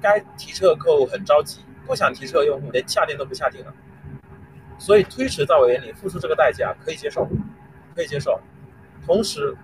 [0.00, 3.72] 该提车的客户很着急，不想提车的用户连下定都不下定了。
[4.78, 7.28] 所以推迟在我眼里，付出这个代价可以接受，
[7.94, 8.40] 可以接受。
[9.06, 9.56] 同时，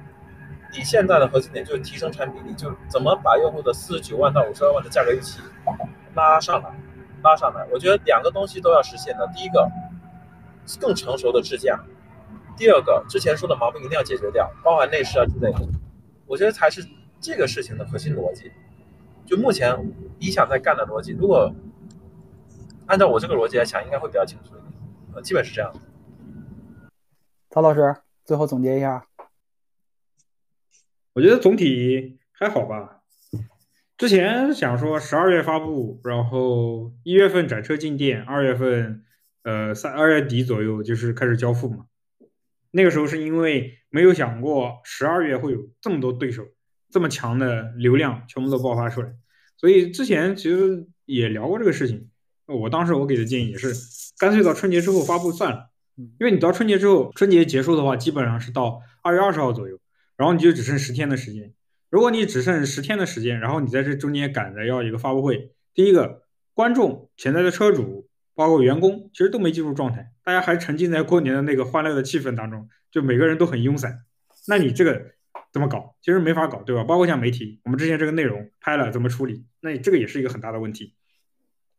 [0.73, 5.41] 你现在的核心点就是提升产品力，就怎么把用户的四十九万到五十二万的价格预期
[6.15, 6.71] 拉上来。
[7.21, 9.29] 拉上来，我觉得两个东西都要实现的。
[9.35, 9.69] 第一个，
[10.81, 11.75] 更成熟的智驾；
[12.57, 15.69] 第二个，之前说的毛病一定要解决掉，包含内饰啊之类的。
[16.27, 16.81] 我觉得才是
[17.21, 18.51] 这个事情的核心逻辑。
[19.27, 19.77] 就目前
[20.19, 21.53] 理想在干的逻辑，如果
[22.87, 24.65] 按照我这个逻辑来想，应该会比较清楚一点。
[25.15, 25.81] 呃，基本是这样的。
[27.51, 29.07] 曹老师，最后总结一下。
[31.13, 33.03] 我觉得总体还好吧。
[33.97, 39.05] 之前想说十二月发布，然后一月份展车进店，二月份，
[39.43, 41.87] 呃三二月底左右就是开始交付嘛。
[42.71, 46.47] 那个时候是因为没有想过十二月会有这么多对手，
[46.91, 49.13] 这么强的流量全部都爆发出来，
[49.57, 52.09] 所以之前其实也聊过这个事情。
[52.47, 53.75] 我当时我给的建议也是，
[54.19, 59.79] 干脆到春节之后发布算了，因为你到春节之后，春节结束的话，基本上是到二月二十号左右，
[60.17, 61.53] 然后你就只剩十天的时间。
[61.91, 66.23] 如果你只剩十天的时间，然后你在这中间赶着要一个发布会，第一个
[66.55, 74.01] 观众、潜在的车主，包括员工，其实都没进入状态，大家还沉浸在过年的那个欢乐的气氛当中，就每个人都很慵散。
[74.47, 75.03] 那你这个
[75.53, 75.97] 怎么搞？
[76.01, 76.85] 其实没法搞，对吧？
[76.85, 79.47] 包括像媒体，我们之前这个内容拍了怎么处理？
[79.61, 80.95] 那这个也是一个很大的问题。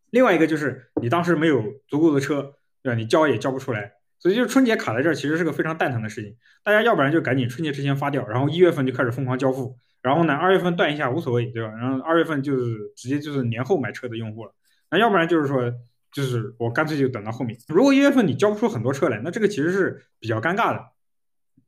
[0.09, 2.95] 另外一个就是你当时没有足够的车，对吧？
[2.97, 6.35] 你交也交不出来，所以就春节卡在这儿，其实是个非常蛋疼的事情。
[6.63, 9.77] 大家要不然就赶紧春节之前发掉，然后一月份就开始疯狂交付。
[10.01, 11.69] 然后呢，二月份断一下无所谓，对吧？
[11.75, 14.53] 然后二月份就是直接就是年后买车的用户了。
[14.89, 15.71] 那要不然就是说，
[16.11, 17.57] 就是我干脆就等到后面。
[17.67, 20.83] 如果一月份你交不出很多车来，那这个其实是比较尴尬的。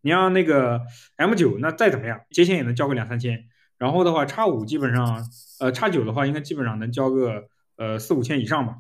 [0.02, 0.82] 你像那个
[1.16, 3.46] M 九，那再怎么样，接线也能交个两三千。
[3.78, 5.26] 然后的话，叉五基本上，
[5.60, 7.46] 呃，叉九的话应该基本上能交个
[7.78, 8.78] 呃四五千以上吧。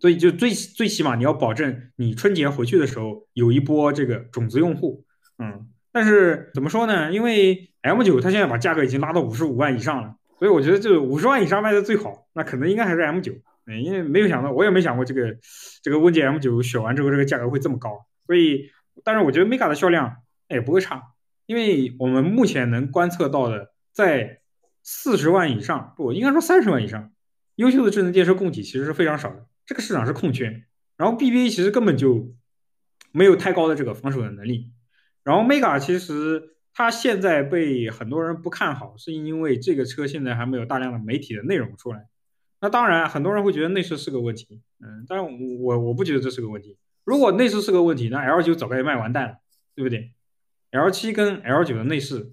[0.00, 5.04] 所以就最最起码你要保证你春节回去的时候有一波这个种子用户。
[5.38, 7.12] 嗯，但是怎么说呢？
[7.12, 13.40] 因为 M9 它现在把价格已经拉到五十五万以上了，所以我觉得就五十万以上卖的最好，那可能应该还是 M9。
[13.66, 15.36] 嗯，因为没有想到，我也没想过这个
[15.82, 18.70] 这个问界 M9 选完之后这个价格会这么高，所以，
[19.04, 20.16] 但是我觉得 Mega 的销量
[20.48, 21.02] 也不会差，
[21.46, 24.40] 因为我们目前能观测到的，在
[24.82, 27.12] 四十万以上，不应该说三十万以上，
[27.56, 30.64] 优秀的智能电车供给其实是非常少的，这个市场是空缺。
[30.96, 32.34] 然后 BBA 其实根本就
[33.12, 34.70] 没有太高的这个防守的能力，
[35.22, 42.06] 然后 Mega 其实它现在被很多人不看好，是因为这个车现在还没有大量的媒体的内容出来。
[42.60, 45.22] 那当然，很多人会觉得内饰是个问题，嗯，但
[45.60, 46.78] 我我不觉得这是个问题。
[47.04, 49.34] 如果内饰是个问题，那 L 九早该卖完蛋了，
[49.74, 50.12] 对不对
[50.74, 52.32] ？L 七跟 L 九的内饰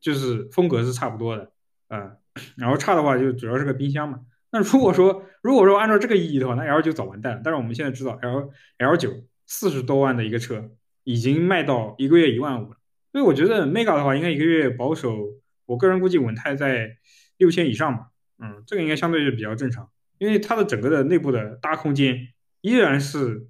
[0.00, 1.52] 就是风格是差不多的，
[1.88, 2.16] 嗯，
[2.56, 4.20] 然后差的话就主要是个冰箱嘛。
[4.50, 7.42] 那如果说如果说按照这个意义的话，那 L 九早完蛋了。
[7.44, 9.12] 但是我们现在知道，L L 九
[9.46, 10.70] 四十多万的一个车
[11.04, 12.76] 已经卖到一个月一万五了，
[13.12, 15.16] 所以我觉得 Mega 的话应该一个月保守，
[15.66, 16.96] 我个人估计稳态在
[17.38, 18.08] 六千以上吧。
[18.38, 22.28] 嗯，这个应该相对是比较正常，因为它的整个的内部的大空间
[22.60, 23.48] 依然是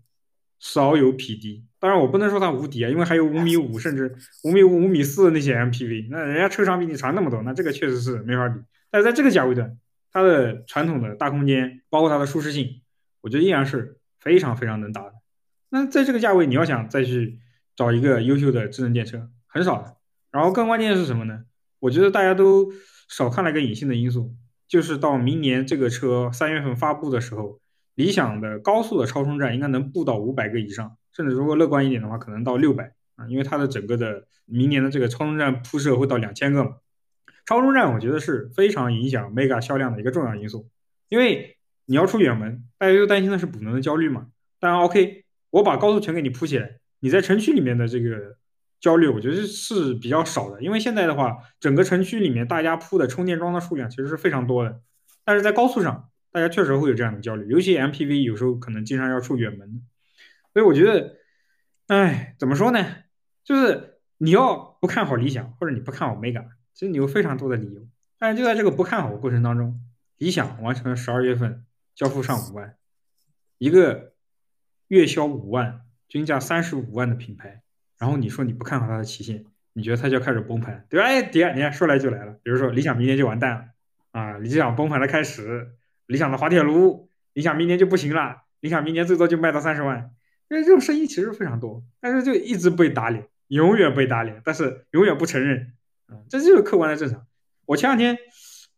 [0.58, 1.65] 少有匹敌。
[1.78, 8.60] 当然，我不能说它无敌啊，因为还有五米五甚至五米五、五米四的那些 MPV，那人家车长比你长那么多，那这个确实是没法比。
[8.90, 9.76] 但是在这个价位段，
[10.10, 12.80] 它的传统的大空间，包括它的舒适性，
[13.20, 15.12] 我觉得依然是非常非常能打的。
[15.68, 17.38] 那在这个价位，你要想再去
[17.74, 19.96] 找一个优秀的智能电车，很少的。
[20.30, 21.44] 然后更关键的是什么呢？
[21.80, 22.72] 我觉得大家都
[23.08, 24.34] 少看了一个隐性的因素。
[24.68, 27.60] 就是到明年这个车三月份发布的时候，
[27.94, 36.76] 理想的高速的超充站应该能布到五百个以上，甚至如果乐观一点的话，可能到六百啊，因为它的整个的明年的这个超充站铺设会到两千个嘛。
[37.46, 40.68] 超充站我觉得是非常影响 Mega 销量的一个重要因素，
[41.08, 44.26] 因为你要出远门，大家都担心的是补能的焦虑嘛。
[44.60, 48.36] 当然 OK，我把高速全给你铺起来，你在城区里面的这个。
[48.78, 54.80] 焦虑我觉得是比较少的，因为现在的话，整个城区里面大家铺的充电桩的数量其实是非常多的，
[55.24, 59.82] 但是在高速上，大家确实会有这样的焦虑，尤其 MPV 有时候可能经常要出远门，
[60.56, 61.18] 所以我觉得，
[61.88, 62.82] 哎，怎么说呢？
[63.44, 67.86] 就是你要不看好理想，或者你不看好 Mega，其实你有非常多的理由，
[68.18, 69.78] 但是就在这个不看好的过程当中，
[70.16, 72.74] 理想完成了十二月份交付上五万，
[73.58, 74.14] 一个
[74.88, 77.60] 月销五万、均价三十五万的品牌。
[77.98, 81.04] 然后你说你不看好它的期限，你觉得它就要开始崩盘，对吧？
[81.04, 82.32] 哎，爹，你看说来就来了。
[82.42, 83.64] 比如说理想明年就完蛋了
[84.12, 85.72] 啊，理想崩盘的开始，
[86.06, 90.12] 理想的滑铁卢，理想明年就不行了，理想明年最多就卖到三十万。
[90.48, 95.72] 因为这种声音其实非常多，但是就一直被打脸，永远被打脸，但是永远不承认，
[96.08, 97.26] 嗯，这就是客观的正常。
[97.64, 98.16] 我前两天，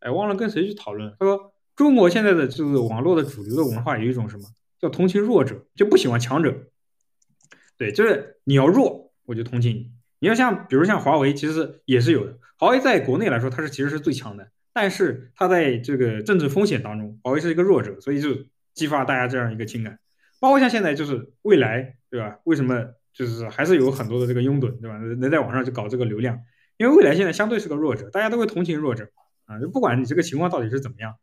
[0.01, 4.45] 哎，忘了跟谁去讨论，他说中国现在的就是网络的主流的文化有一种什么
[4.81, 6.55] 叫同情弱者，就不喜欢强者，
[7.77, 9.07] 对，就是你要弱。
[9.29, 9.91] 我就同情你。
[10.21, 12.39] 你要像，比如像华为，其实也是有的。
[12.57, 18.31] 华为在国内来说，它是其实是最强的，但是它在这个政治风险当中，华为是一个弱者，所以就
[18.73, 19.99] 激发大家这样一个情感。
[20.41, 22.39] 包括像现在就是未来，对吧？
[22.45, 24.99] 为什么就是还是有很多的这个拥趸，对吧？
[24.99, 26.39] 能在网上去搞这个流量，
[26.77, 29.11] 因为未来现在相对是个弱者，大家都会同情弱者
[29.47, 31.17] 啊，就不管你这个情况到底是怎么样。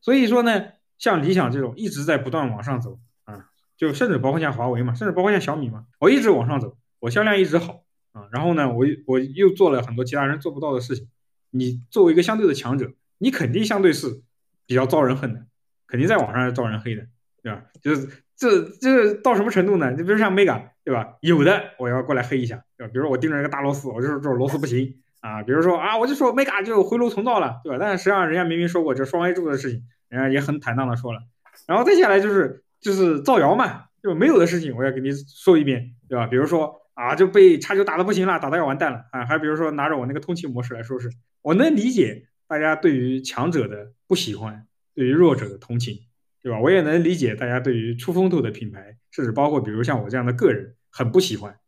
[0.00, 0.64] 所以说呢，
[0.98, 3.46] 像理想这种一直在不断往上走啊，
[3.76, 6.76] 就甚至包括像华为嘛，甚至包括像小米嘛，我一直往上走。
[7.00, 11.08] 我销量一直好啊，然后呢，我我又做了很多其他人做不到的事情。
[11.50, 14.22] 你作为一个相对的强者，你肯定相对是
[14.66, 15.46] 比较遭人恨的，
[15.86, 17.06] 肯定在网上是遭人黑的，
[17.42, 17.64] 对吧？
[17.82, 19.90] 就是这这到什么程度呢？
[19.90, 21.14] 你比如像 Mega，对吧？
[21.20, 22.90] 有的我要过来黑一下，对吧？
[22.92, 25.42] 比如说我盯着一个大螺丝，我就说这螺丝不行啊。
[25.42, 27.78] 比如说啊，我就说 Mega 就回炉重造了，对吧？
[27.80, 31.20] 但是实际上人家明明说过这双 A 柱的事情，人家也很坦荡的说了。
[31.66, 36.26] 然后再下来就是就是造谣嘛，就没有的事情我要给你说一遍，对吧？
[36.26, 36.80] 比如说。
[36.94, 39.24] 啊，就被叉九打的不行了，打的要完蛋了啊！
[39.24, 41.10] 还比如说拿着我那个通气模式来说，是
[41.42, 45.98] 我能理解大家对于强者的不喜欢，对于弱者的同情，
[46.44, 46.60] 对吧？
[46.60, 51.58] 我也能理解大家对于出风头的品牌，甚至包括比如像我这样的个人很不喜欢。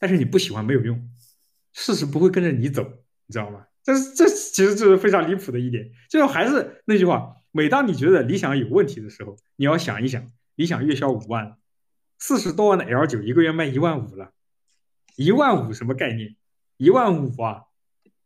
[0.00, 1.08] 但是你不喜欢没有用，
[1.72, 2.82] 事实不会跟着你走，
[3.26, 3.66] 你知道吗？
[3.84, 5.92] 这是这其实就是非常离谱的一点。
[6.08, 11.56] 最后还是那句话，每当你觉得理想有问题的时候，你要想一想，理想月销五万。
[12.18, 14.32] 四十多万的 L 九一个月卖一万五了，
[15.14, 16.34] 一万五什么概念？
[16.78, 17.62] 一万五啊！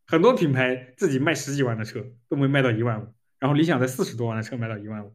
[0.06, 5.14] 很多品牌自己卖十几万的车都没卖到一万五，然后理想在四十多万的车卖到一万五，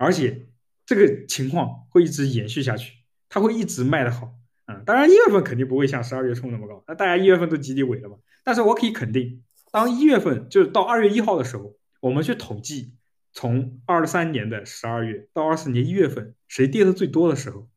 [0.00, 0.46] 而且
[0.86, 2.94] 这个情况会一直延续下去，
[3.28, 4.32] 它会一直卖的好。
[4.64, 8.16] 嗯，当然一月份肯定不会像十二月冲那么高，那大家一月份都集体尾了嘛。
[8.42, 12.94] 但是我可以肯定，当一月份就是到二月一号的时候，我们去统计
[13.34, 17.68] 从二三年的十二月到二四年一月份谁跌的最多的时候。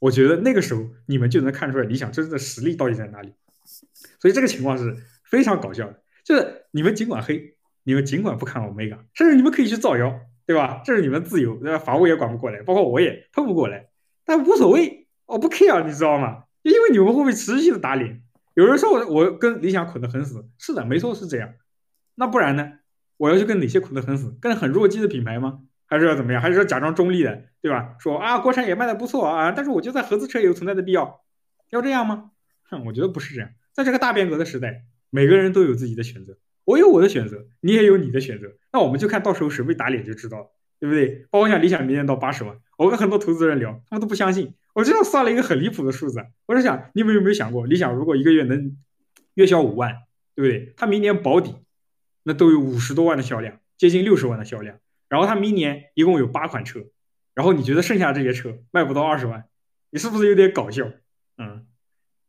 [0.00, 3.32] 我觉得那个时候你们就能看出来理想真正的实力到底在哪里。
[4.18, 10.82] 所以这个情况是非常搞笑的，就是你们尽管黑，你们尽管不看好 Mega，甚至你们可以去造谣，对吧？
[10.84, 11.78] 这是你们自由，那？
[11.78, 13.88] 法务也管不过来，包括我也碰不过来，
[14.24, 16.44] 但无所谓，我不 care，你知道吗？
[16.62, 18.22] 因为你们会被持续的打脸。
[18.54, 21.54] 有人说我我跟理想捆得很死，是的，没错是这样。
[22.14, 22.72] 那不然呢？
[23.16, 24.36] 我要去跟哪些捆得很死？
[24.40, 25.60] 跟很弱鸡的品牌吗？
[25.86, 26.40] 还是要怎么样？
[26.40, 27.96] 还是要假装中立的，对吧？
[27.98, 31.20] 说啊，国产也卖的不错啊，但是我觉得在合资车也有存在的必要，
[31.70, 32.30] 要这样吗？
[32.70, 33.50] 哼，我觉得不是这样。
[33.72, 38.52] 在这个大变革的时代，每个人都有自己的选择，我有我的选择，你也有你的选择。
[38.72, 40.50] 那我们就看到时候谁被打脸就知道了，
[40.80, 41.26] 对不对？
[41.30, 44.54] 包括像理想明年到八十万，我跟很多投资人聊，他们都不相信。
[44.74, 48.76] 我这样算了一个很离谱的数字，我是想，你们有没有想过，理想如果一个月能
[49.34, 49.92] 月销五万，
[50.34, 50.72] 对不对？
[50.76, 51.54] 他明年保底，
[52.24, 54.78] 那都有五十多万的销量，接近六十万的销量。
[55.08, 56.80] 然后他明年一共有八款车，
[57.34, 59.44] 然后你觉得剩下这些车卖不到二十万，
[59.90, 60.90] 你是不是有点搞笑？
[61.38, 61.66] 嗯，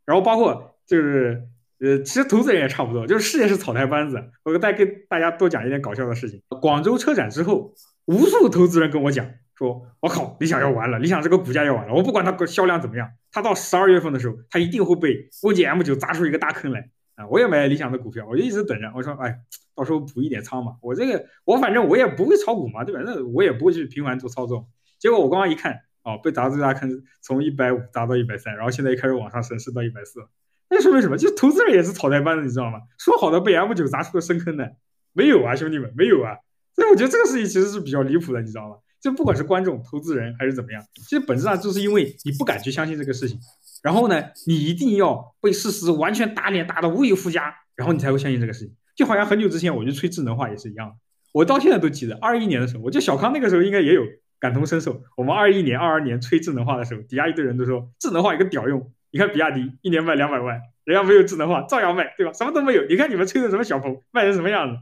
[0.05, 1.47] 然后包括就是
[1.79, 4.23] 呃，其实投资人也差不多，就是事业是草台班子。
[4.43, 6.41] 我再跟大家多讲一点搞笑的事情。
[6.61, 7.73] 广州车展之后，
[8.05, 11.93] 无数投资人跟我讲说：“我靠，理想要完了，理想这个股价要完了。
[11.93, 18.91] 我不管它销量怎么样，它到十二月份的时候，它一定会被欧 G M 九砸出一个大坑来啊！”我也买理想的股票，我就一直等着。
[18.95, 19.35] 我说：“哎。”
[19.77, 23.01] 到时候补一点仓嘛，我这个我反正我也不会炒股嘛，对吧？
[23.05, 24.69] 那我也不会去频繁做操作。
[24.99, 30.21] 结果我刚刚一看，哦，被砸最大坑，从一百五砸到一百三，然后现在又开始往上升，升到一百四。
[30.69, 31.17] 那说明什么？
[31.17, 32.79] 就投资人也是草台班子，你知道吗？
[32.97, 34.65] 说好的被 M 九砸出个深坑呢？
[35.13, 36.37] 没有啊，兄弟们，没有啊。
[36.75, 38.77] 所以我觉得这个事情其实是比较离谱的，你知道吗？
[38.99, 43.39] 就不管是观众、投资人还是怎么样，其实本质上就是因为你不敢去相信这个事情，
[43.83, 48.75] 然后呢，你一定要被事实完全打脸打的无以复加，然后你才会相信这个事情。
[48.95, 50.95] 就好像很久之前我就吹智能化也是一样的，
[51.33, 54.01] 我到现在都记得，二一年的时候，我觉得小康那个时候应该也有
[54.39, 55.03] 感同身受。
[55.15, 58.91] 我们二一年、二二年吹智能化的时候，底下一堆人都说智能化有个屌用。
[59.15, 62.33] 你看比亚迪一年卖两百万，人家没有智能化照样卖，对吧？
[62.33, 62.83] 什么都没有。
[62.89, 64.81] 你看你们吹的什么小鹏卖成什么样子？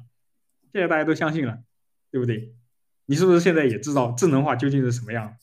[0.71, 1.59] 现在大家都相信了，
[2.11, 2.51] 对不对？
[3.05, 5.36] 你是不是现在也知道智能化究竟是什么样？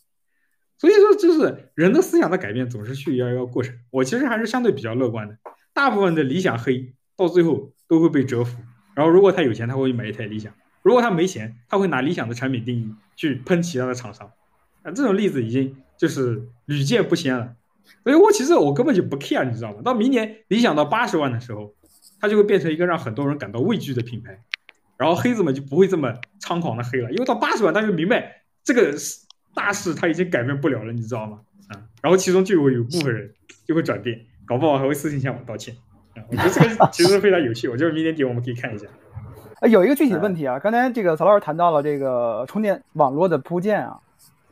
[0.77, 3.79] 所以说，就是人的思想的改变总是需要一个过程。
[3.91, 5.39] 我其实还是相对比较乐观的，
[5.73, 7.73] 大部分的理想黑到最后。
[7.91, 8.63] 都会被折服，
[8.95, 14.31] 然后如果他有钱，他会买一台理想；如果他没钱，他会拿理想的产品定义去喷其他的厂商。
[14.85, 17.57] 啊，这种例子已经就是屡见不鲜了。
[18.03, 19.81] 所以我其实我根本就不 care，你知道吗？
[19.85, 21.75] 到明年理想到八十万的时候，
[22.21, 24.39] 它就会变成一个让很多人感到畏惧的品牌，
[24.97, 28.95] 然后黑子们就不会这么猖狂的黑了，因为到八十万，他就明白这个
[29.55, 31.41] 大势他已经改变不了了，你知道吗？
[31.69, 33.33] 啊，然后其中就有有部分人
[33.67, 35.75] 就会转变，搞不好还会私信向我道歉
[36.15, 36.23] 啊。
[36.31, 38.87] 我觉得这个其实非常有趣，我觉得明年底我们可以看一下。
[39.61, 44.01] 呃， 有一个具体的问题啊，刚才这个曹老师谈到了这个充电网络的铺建啊，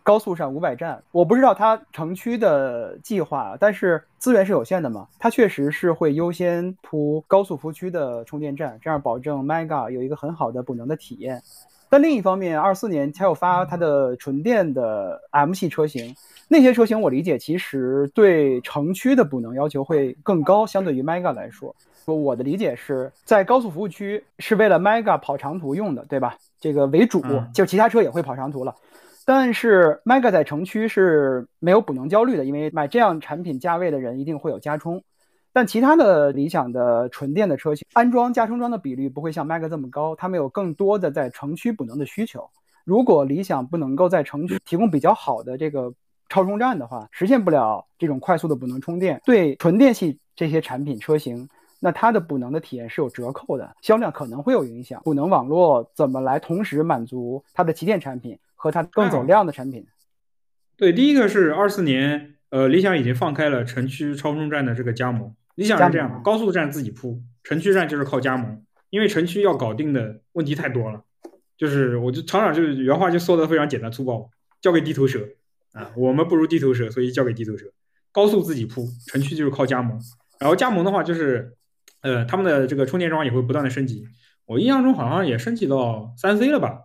[0.08, 11.42] 高速上五百站，我不知道它城区的计划，但是资源是有限的嘛，它确实是会优先铺高速服务区的充电站，这样保证 Mega 有一个很好的补能的体验。
[11.90, 16.16] 但另一方面，二四年才有发它的纯电的 M 系车型。
[16.48, 21.76] 那些车型我理解，其实对城区的补能要求会更高，相对于 Mega 来说。
[22.06, 26.38] 我的理解是在高速服务区是为了 Mega 跑长途用的，对吧？
[26.58, 28.74] 这个为主，就其他车也会跑长途了。
[29.28, 35.04] 但是 Mega 在城区是没有补能焦虑的，因为买这样产品价位的人一定会有加充。
[35.52, 42.48] 但其他的理想的纯电的车型，安装加充桩的比率不会像 Mega 这么高，他们有更多的在城区补能的需求。
[42.84, 45.92] 如果理想不能够在城区提供比较好的这个。
[46.30, 49.18] 超充站的话，实现不了这种快速的补能充电。
[49.24, 51.48] 对纯电系这些产品车型，
[51.80, 55.00] 那它的补能的体验是有折扣的，销量可能会有影响。
[55.04, 59.86] 补能网络怎么来同时满足它的旗舰产品和它更走量的产品？
[60.76, 65.32] 对，第一个是二四年，呃，理想已经放开了城区超充站的这个加盟。
[65.54, 71.02] 理想是这样的，高速站自己铺，城区站就是靠加盟，因为城区要搞定的问题太多了。
[71.56, 74.30] 就是我就厂长就原话就说的非常简单粗暴，
[74.60, 75.20] 交给地头蛇。
[75.72, 77.66] 啊，我们不如地头蛇，所以交给地头蛇。
[78.10, 80.00] 高速自己铺，城区就是靠加盟。
[80.40, 81.52] 然后加盟的话，就是，
[82.00, 84.06] 呃，他们的这个充电桩也会不断的升级。
[84.46, 86.84] 我印象中好像也升级到三 C 了吧？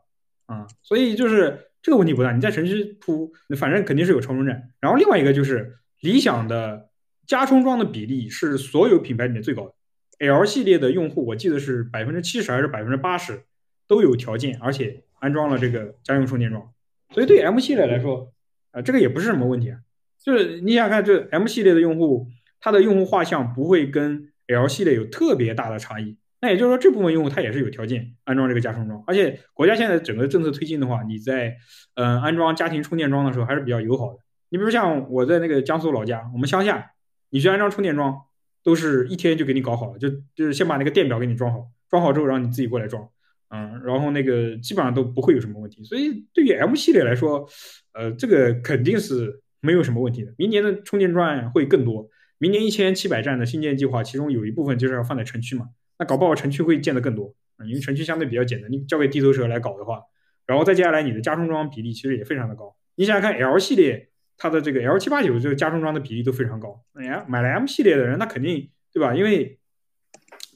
[0.60, 2.32] 啊，所以就是这个问题不大。
[2.32, 4.70] 你在城区铺，反正肯定是有超充站。
[4.80, 6.90] 然后另外一个就是理想的
[7.26, 9.74] 加充桩的比例是所有品牌里面最高的。
[10.20, 13.44] L 系列的用户，我记得是百分之七十还是百分之八十
[13.88, 16.72] 都有条件，而且安装了这个家用充电桩。
[17.12, 18.32] 所以对 M 系列来说，
[18.72, 19.80] 啊，这个也不是什么问题啊，
[20.24, 22.28] 就是你想看，这 M 系列的用户，
[22.60, 26.18] 他的用户画像不会跟 L 系列有特别大的差异。
[26.44, 31.56] 那也就是说，这部分用户他也是有条件安装这个加充桩，而且国家现在整个政策推进的话，你在
[31.96, 34.20] 嗯安装家庭充电桩的时候还是比较友好的。
[34.50, 36.92] 你比如像我在那个江苏老家，我们乡下，
[37.30, 38.14] 你去安装充电桩，
[38.62, 43.08] 都是一天就给你搞好了，就就是先把那个电表给你装好，装好之后让你自己过来装，
[43.50, 45.82] 嗯，然后那个基本上都不会有什么问题。
[45.86, 47.48] 所以对于 M 系列来说，
[47.94, 50.34] 呃，这个肯定是没有什么问题的。
[50.38, 60.02] 明年的充电桩会更多，明年一千七百站的新建计划，其中有一部分就是要放在城区嘛，那搞不好城区会建得更多，嗯，因为城区相对比较简单，你交给地头蛇来搞的话。
[60.46, 62.76] 然后再接下来，你的加充装比例其实也非常的高。
[62.96, 66.82] 你想想看，L 系列它的这个 L 七八九这个加充装的比例都非常高。
[66.94, 69.16] 哎呀，买了 M 系列的人，那肯定对吧？
[69.16, 69.58] 因为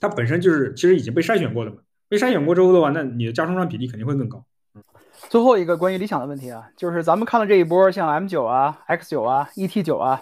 [0.02, 1.78] 它本身就是其实已经被筛选过的嘛。
[2.10, 4.46] 被筛选过之后的话，那你的加充装比例肯定会更高。
[5.30, 10.22] 最后一个关于理想的问题啊，就是咱们看了这一波像 M 九啊、X 九啊、ET 九啊，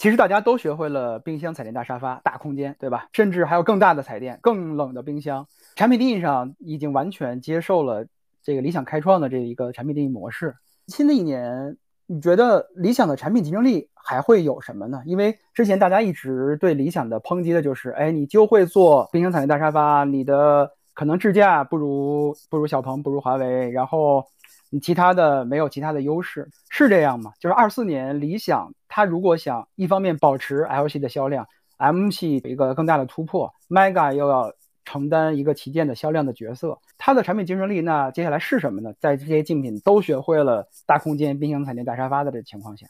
[0.00, 3.06] 其实大家都学会了冰箱、彩电、大沙发、大空间，对吧？
[3.12, 5.46] 甚至还有更大的彩电、更冷的冰箱。
[5.76, 8.06] 产品定义上已经完全接受了。
[8.42, 11.76] 这个理想开创的这一个产品定义模式，新的一年，
[12.06, 15.02] 你觉得理想的产品竞争力还会有什么呢？
[15.04, 24.24] 因为之前大家一直对理想的抨击的就是，哎，你就会做冰箱、彩电、大沙发，你的可能智驾不如不如小鹏，不如华为，然后
[24.70, 27.32] 你其他的没有其他的优势，是这样吗？
[27.38, 31.46] 就是二四年理想，它如果想一方面保持 L 系的销量
[31.76, 34.54] ，M 系有一个更大的突破，Mega 又要。
[34.82, 38.92] 承担一个旗舰的销量的角色，它的产品竞争力那接下来是什么呢？
[38.98, 42.86] 在这些竞品都学会了大空间、冰箱、彩电、大沙发的这情况下，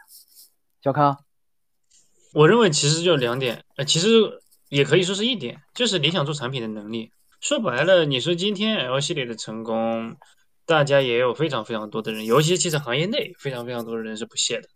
[0.83, 1.18] 小康，
[2.33, 4.09] 我认为其实就两点，呃，其实
[4.70, 7.11] 也可以说是一点，就是理想做产品的能力。
[7.41, 10.16] 说白了，你说今天 L 系列的成功，
[10.70, 14.68] 大家也有非常非常多的人，尤其汽车行业内非常非常多的人是不屑的。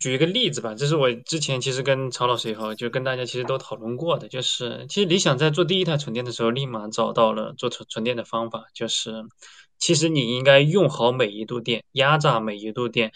[0.00, 9.24] 举一个例子吧，这是我之前其实跟曹老师也好，就跟大家其实都讨论过的，就是其实理想在做第一台纯电的时候，立马找到了做纯纯电的方法，就是
[9.78, 13.12] 其实你应该用好每一度电，压榨每一度电，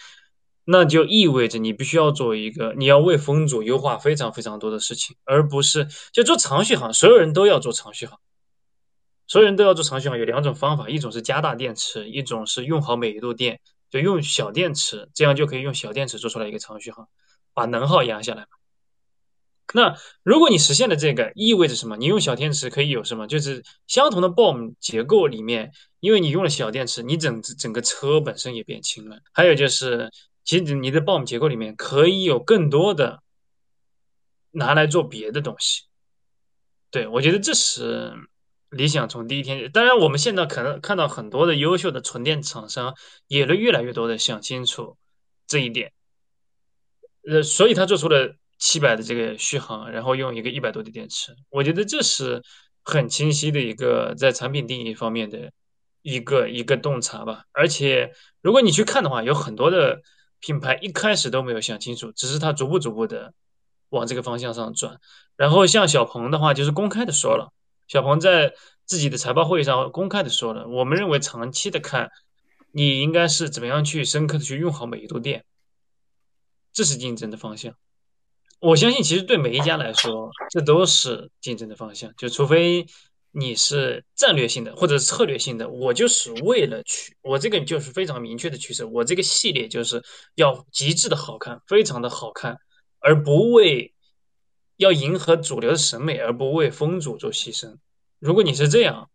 [0.65, 8.21] 那就意味着你必须要做一个，你要为风阻优化非常非常多的事情，而不是就做长续航，所有人都要做长续航，
[9.31, 13.61] 所有人都要做长续航，有两种方法，一种是加大电池，一种是用好每一度电。
[13.89, 17.09] 就用小电池，这样就可以用小电池做出来一个长续航，
[17.55, 18.47] 把能耗压下来
[19.73, 21.97] 那如果你实现了这个，意味着什么？
[21.97, 23.29] 你用小电池可以有什么？
[23.29, 25.71] 就是相同的 BOM 结构里面，
[26.01, 29.21] 因为你用了小电池，你整整个车本身也变轻了。
[29.33, 30.11] 还有就是，
[30.45, 33.23] 其实你的 BOM 结构里面可以有更多的
[34.51, 35.85] 拿来做别的东西。
[36.91, 38.13] 对我觉得这是。
[38.71, 42.95] 理想从第一天，当然我们现在可能看到很多的优秀的纯电厂商，
[43.27, 44.97] 也越来越多的想清楚
[45.49, 45.93] 这一点，
[47.29, 52.45] 呃，所以他做出了七百的这个续航，然后用一个一百多的电池，我觉得这是
[52.85, 55.51] 很清晰的一个在产品定义方面的
[56.03, 57.43] 一个一个洞察吧。
[57.53, 60.01] 而且如果你去看的话，有很多的
[60.39, 63.35] 品牌一开始都没有想清楚，只是他逐步逐步的
[63.89, 65.01] 往这个方向上转。
[65.37, 67.53] 然后像小鹏的话，就是公开的说了。
[67.91, 68.55] 小鹏在
[68.87, 72.13] 自己的财报会议上公开的说了，我们认为长期的看，
[72.71, 75.45] 你应该是怎么样去深刻的去用好每一度电，
[76.73, 77.75] 这是竞争的方向。
[78.61, 82.15] 我相信，其实对每一家来说，这都是竞争的方向。
[82.17, 82.87] 就除非
[83.33, 90.01] 你是战略性的或者是策略性的，我就是为了去，我这个就是非常明确的趋势，我这个系列就是
[90.37, 92.57] 要极致的好看，非常的好看，
[93.01, 93.93] 而不为。
[94.81, 97.77] 要迎合主流的审美，而不为风阻做牺牲。
[98.19, 99.11] 如果你是这样，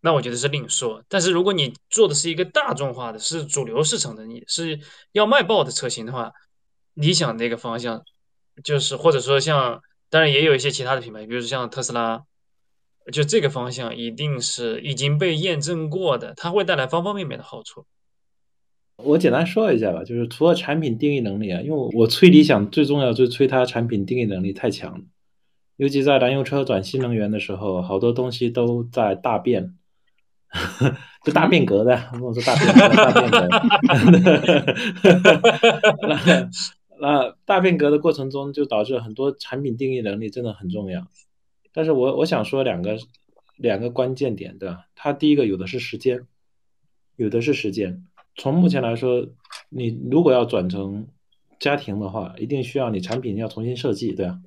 [0.00, 1.04] 那我觉得是另说。
[1.08, 4.80] 但是如果你做的是一个大众化的，是主流市场的，你是
[5.12, 6.32] 要卖爆的车型的话，
[6.94, 8.02] 理想那个方向
[8.62, 12.22] 就是，或者说像，当然也有一些其他的品牌，比如说像特斯拉，
[13.12, 17.84] 就这个方向一定是已经被验证过的，它会带来方方面面的好处。
[18.96, 25.02] 我简单说一下吧，就是除了产品定义能力啊，因为我吹理想最重要就是吹它产品定义能力太强，
[25.76, 29.74] 尤其在燃油车转新能源的时候，好多东西都在大变，
[31.24, 33.48] 就大变革的，我说大变革，大变革，
[36.08, 36.48] 那
[37.00, 41.08] 那大变革的过程中，就导致很多产品定义能力真的很重要。
[41.72, 42.96] 但是我我想说两个
[43.56, 44.86] 两个关键点，对吧？
[44.94, 46.26] 它第一个有的是时间，
[47.16, 48.04] 有的是时间。
[48.36, 49.26] 从目前来说，
[49.68, 51.06] 你如果要转成
[51.60, 54.40] 家庭的话，一定需要你产品要重新设计，对吧？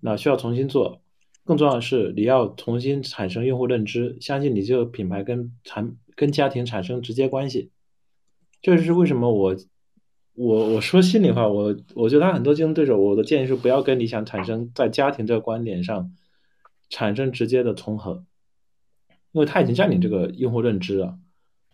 [0.00, 1.00] 那需要重新做。
[1.44, 7.70] 更重要的是，你要重新产生用户认知，相信你这个品牌跟产跟家庭产生直接关系。
[8.62, 9.56] 这就是为什么我
[10.34, 16.12] 我我说心里话，我我觉得他很多竞争对手，我的建议是不要跟理想产生在家庭这个观点上
[16.88, 18.24] 产生直接的重合，
[19.32, 21.18] 因为他已经占领这个用户认知了。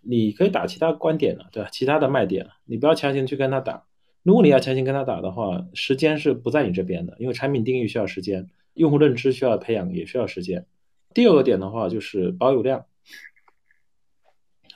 [0.03, 1.69] 你可以打其他观点了，对吧？
[1.71, 3.85] 其他的卖点了，你不要强行去跟他打。
[4.23, 10.67] 如果你要强行跟他打的话，时间是不在你这边的，因为产品定义需要时间，用户认知需要培养，也需要时间。
[11.15, 12.85] 第二个点的话就是保有量。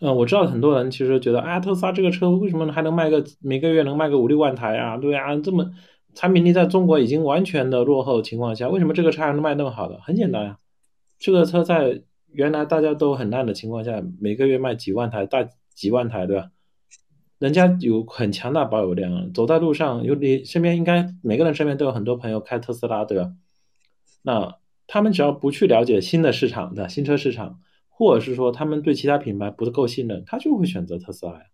[0.00, 4.96] 嗯，我知道很多人其实觉得，啊，特斯拉这个车为什么还能卖个每个月能卖个五六万台啊？
[4.96, 5.70] 对啊，这么
[6.14, 10.00] 产品力在中国已经完全的落后情况下，为什么这个车还能卖那么好的？
[10.00, 10.58] 很简单呀，
[11.18, 12.02] 这个车在
[12.34, 16.50] 原来大家都很烂的情况下，每个月卖几万台，大几万台，对吧？
[17.38, 23.32] 人家有很强大保有量，走在路上，有你身边应该每个人身边都有很多朋友开特斯拉，对吧？
[24.22, 27.60] 那他们只要不去了解新的市场的新车市场。
[27.96, 31.44] 或者是说他们对其他品牌不够信任，他就会选择特斯拉呀。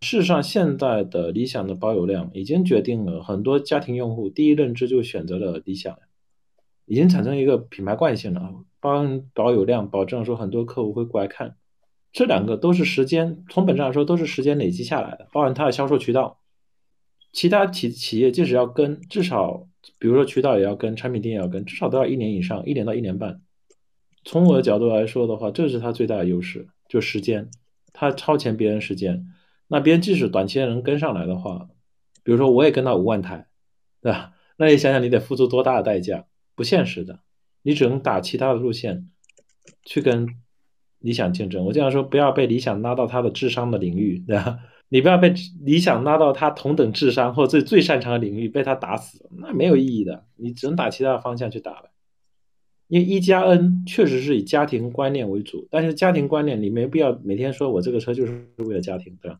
[0.00, 5.96] 事实上，现在的理想的保有量已经决定了很多家庭用户第一认知就选择了理想，
[6.88, 8.52] 已经产生一个品牌惯性了。
[8.80, 11.56] 帮保有量保证说很多客户会过来看，
[12.12, 16.38] 这两个都是时间，从本质上说都是时间累积下来的，包含它的销售渠道。
[17.32, 19.66] 其他企企业即使要跟，至少
[19.98, 23.42] 比如说渠道也要跟，产品店也要跟，至少都要一年以上，一年到一年半。
[24.24, 27.50] 从我的角度来说的话，这是它最大的优势，就时间，
[27.92, 29.26] 它超前别人时间。
[29.66, 31.68] 那别人即使短期内能跟上来的话，
[32.22, 33.48] 比如说我也跟到五万台，
[34.00, 34.34] 对吧？
[34.56, 36.26] 那你想想你得付出多大的代价？
[36.58, 37.20] 不现实的，
[37.62, 39.08] 你只能打其他的路线
[39.84, 40.26] 去跟
[40.98, 41.64] 理想竞争。
[41.64, 44.58] 我经常说，不要被理想拉到他的智商的领域，对吧？
[44.88, 50.26] 你不要被理想拉到他同等智商或最最擅长的领域被他打死，那没有意义的。
[50.34, 51.90] 你只能打其他的方向去打了。
[52.88, 59.38] 因为一加 N 确实是以家庭观念为主，但是家庭观念你没必要每天说我这个车就是为了家庭，对吧？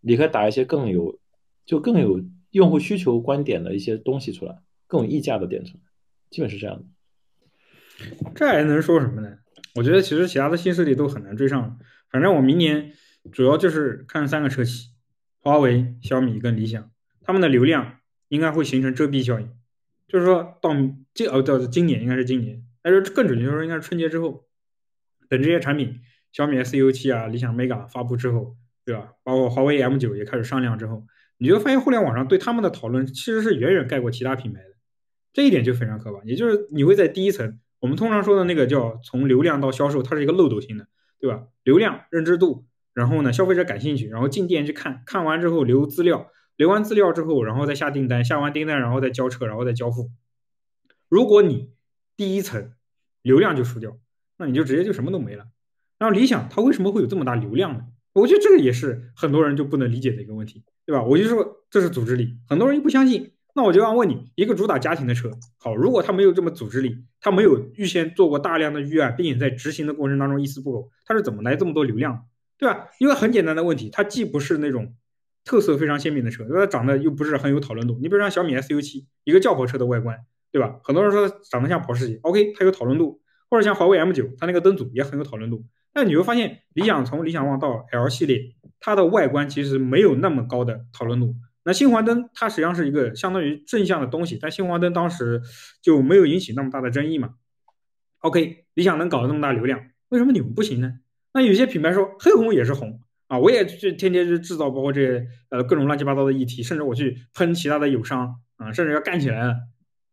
[0.00, 1.20] 你可以打一些更有，
[1.64, 4.56] 就更有用户需求观点的一些东西出来，
[4.88, 5.80] 更有溢价的点出来，
[6.30, 6.84] 基本是这样的。
[8.34, 9.38] 这还能说什么呢？
[9.74, 11.78] 我觉得其实其他的新势力都很难追上。
[12.10, 12.92] 反正我明年
[13.32, 14.90] 主要就是看三个车企：
[15.40, 17.98] 华为、小米跟理想，他们的流量
[18.28, 19.50] 应该会形成遮蔽效应，
[20.06, 20.70] 就是说到
[21.12, 22.64] 今哦到今年应该是今年。
[22.80, 24.46] 但是更准确说，应该是春节之后，
[25.28, 26.00] 等这些产品，
[26.32, 29.12] 小米 S U 七啊、理想 Mega 发布之后，对吧？
[29.22, 31.06] 包括华为 M 九也开始上量之后，
[31.36, 34.67] 你就发现互联网上对他们的讨论其实是远远盖过其他品牌的，
[35.38, 36.20] 这一点就非常可怕。
[36.24, 40.88] 也就是你会在第一层，我们通常说的那个叫从流量到销售，它是一个漏斗型的，
[41.20, 41.44] 对吧？
[41.62, 50.10] 流量、认知度，然后呢，消费者感兴趣，然后进店去看看完之后留资料，留完资料之后，然后再下订单，下完订单然后再交车，然后再交付。
[51.08, 51.70] 如果你
[52.16, 52.72] 第一层
[53.22, 53.96] 流量就输掉，
[54.38, 55.46] 那你就直接就什么都没了。
[55.98, 57.84] 然后理想它为什么会有这么大流量呢？
[58.12, 61.04] 我觉得这个也是很多人就不能理解的一个问题，对吧？
[61.04, 63.30] 我就说这是组织力，很多人又不相信。
[63.54, 72.26] 那我就要问你，一个主打家庭的车，好，如果它没有这么组织力，它没有预先做过大量的预案，并且在执行的过程当中一丝不苟，它是怎么来这么多流量，
[72.58, 72.88] 对吧？
[72.98, 74.94] 因为很简单的问题，它既不是那种
[75.44, 77.98] 特色非常鲜明的车，它长得又不是很有讨论度。
[78.00, 80.18] 你比如像小米 S U 七，一个轿跑车的外观。
[80.50, 80.80] 对吧？
[80.82, 83.20] 很多人说长得像保时捷，OK，它有讨论度，
[83.50, 85.62] 或者像华为 M 九，它那个灯组也很有讨论度。
[85.92, 91.34] 但你会发现，理想从理想 ONE 到 L 系列，它的外观其实没有那么高的讨论度。
[91.64, 95.42] 那新华灯它实际上是一个相当于正向的东西，但新华灯当时
[95.82, 97.34] 就没有引起那么大的争议嘛。
[98.20, 101.00] OK，理想能搞那么大流量，为什么你们不行呢？
[101.34, 109.54] 那有些品牌说黑红也是红啊，我也去天天去制造，包括这些呃各种乱七八糟的议题，甚至我去喷其他的友商啊，甚至要干起来了。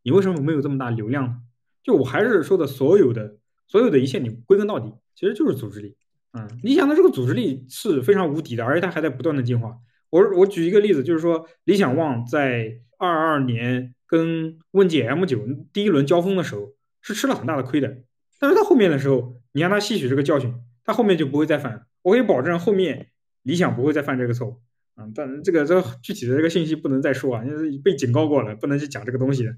[0.03, 1.37] 你为什么没有这么大流量呢？
[1.83, 3.37] 就我还是说的，所有的
[3.67, 5.95] 所有的一切，你归根到底，其实就是组织力。
[6.33, 9.77] 嗯，理想的这个组织力是非常无敌的，而且它还在不断的进化。
[10.15, 17.97] 我我举一个例子，就是说理想 ONE 在二二年跟问界 M 九第一轮交锋的时候，是吃了很大的亏的。
[18.39, 20.53] 但是到后面的时候，你让他吸取这个教训，
[20.85, 21.85] 他后面就不会再犯。
[22.01, 23.07] 我可以保证，后面
[23.43, 24.61] 理想不会再犯这个错误。
[24.95, 29.49] 嗯，但这个这具体的这个信息不能再说啊，因为被警告过了，不能去讲这个东西的。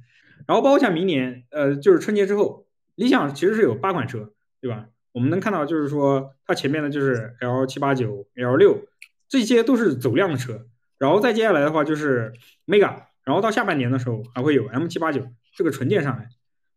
[0.47, 4.87] 然后包括像明年，呃，就是春节之后，理想其实是有八款车，对吧？
[5.11, 8.85] 我们能看到，就是说它前面的就是 L 七八九、L 六，
[9.27, 10.67] 这些都是走量的车。
[10.97, 12.33] 然后再接下来的话就是
[12.65, 16.29] Mega，然后到下半年的时候还会有 M 七八九这个纯电上来。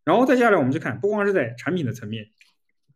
[0.04, 2.26] 然后再接下来我们去看，不光是在产品的层面，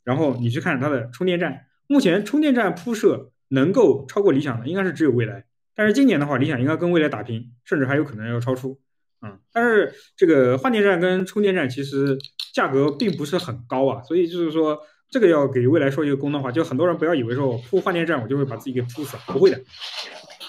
[0.03, 5.45] 然后你去看它的充电站，目前充电站铺设能够超过理想的，应该是只有蔚来。
[5.75, 8.81] 但是今年的话，理想应该跟蔚来打平，甚至还有可能要超出。
[9.23, 12.19] 嗯，但是这个换电站跟充电站其实
[12.53, 14.79] 价格并不是很高啊，所以就是说
[15.15, 19.61] 这个要给未来说一个公道话，就很多人不要以为说我铺换电站我就会把自己给铺死，不会的。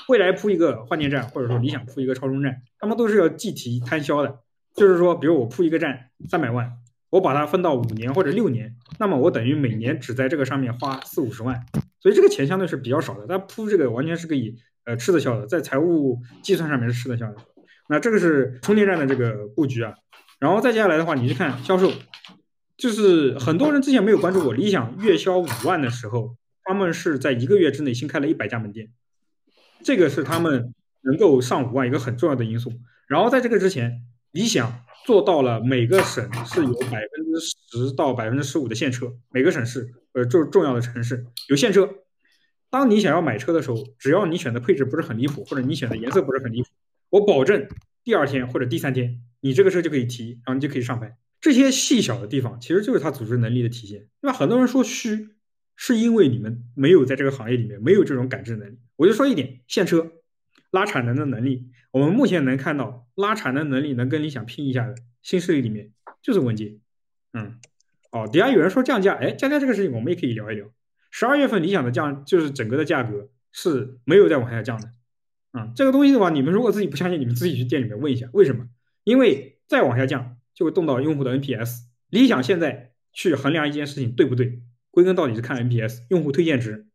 [0.10, 4.40] 未来铺一个换电站，或者说理想铺一个超充站，他们都是要计提摊销的，
[4.74, 6.68] 就是说，比如我铺一个站三百万，
[7.12, 11.64] 我把它分到五年或者六年，那么我等于每年只在这个上面花四五十万，
[12.00, 13.28] 所以这个钱相对是比较少的。
[13.30, 14.56] 但铺这个完全是可以
[14.86, 17.36] 呃吃得消的，在财务计算上面是吃得消的。
[17.88, 19.94] 那这个是充电站的这个布局啊，
[20.40, 21.92] 然后再接下来的话，你去看销售，
[22.78, 28.92] 就是很多人之前没有关注过，理想月销五万的时候，他们是在一个月之内新开了一百家门店，
[29.84, 32.74] 这个是他们能够上五万一个很重要的因素。
[33.08, 34.02] 然后在这个之前，
[34.32, 41.90] 理想做到了每个省是有百分之十到百分之十五的现车，每个省市呃就是重要的城市有现车。
[42.70, 46.68] 当你想要买车的时候，只要你选的配置不是很离谱，或者你选的颜色不是很离谱，
[47.12, 47.66] 我保证
[48.04, 51.16] 第二天或者第三天，你这个车就可以提，然后你就可以上牌。
[51.46, 54.34] 这些细小的地方，其实就是它组织能力的体现，对吧？
[54.34, 55.30] 很多人说虚，
[55.76, 58.80] 是因为你们没有在这个行业里面没有这种感知能力。
[58.96, 60.12] 我就说一点，现车
[60.72, 65.92] 拉产能的能力，我们目前能看到拉产能能力能跟理想拼一下的新势力里面，
[66.24, 66.80] 就是文杰。
[67.34, 67.60] 嗯，
[68.12, 70.66] 哦，底下有人说降价，哎，降价这个事情我们也可以聊一聊。
[71.12, 74.90] 十二月份理想的降，就是整个的价格是没有再往下降的。
[75.52, 78.68] 啊，这个东西的话，你们如果自己不相信，你们自己去店里面问一下，为什么？
[79.04, 81.82] 因为再往下降就会动到用户的 NPS。
[82.10, 86.88] 理想现在去衡量一件事情对不对，归根到底是看 NPS 用户推荐值。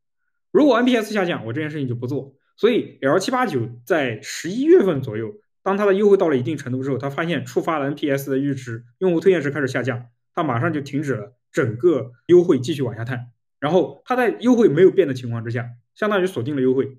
[0.51, 2.35] 如果 NPS 下降，我这件事情就不做。
[2.57, 13.31] 所以 L 七八九在十一月份左右，当它的优惠到了一定程度之后，他发现触发了 NPS 的阈值，用户推荐值开始下降，他马上就停止了整个优惠，继续往下探。
[13.59, 16.99] 然后他在优惠没有变的情况之下，相当于锁定了优惠，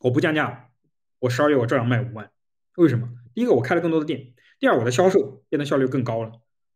[0.00, 0.64] 我不降价了。
[1.20, 2.30] 我十二月我照样卖五万，
[2.76, 3.08] 为什么？
[3.34, 6.32] 第一个我开了更多的店，第二我的销售变得效率更高了，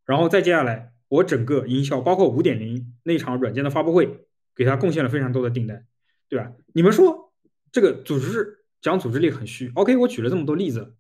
[0.07, 5.85] 然后再接下来我整个营销，包括五点零那场软件的发布会，给他贡献了非常多的订单，
[6.29, 6.53] 对吧？
[6.75, 7.33] 你们说
[7.73, 10.95] 这个组织讲组织力很虚，OK，我举了这么多例子，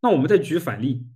[0.00, 1.06] 那我们再举反例，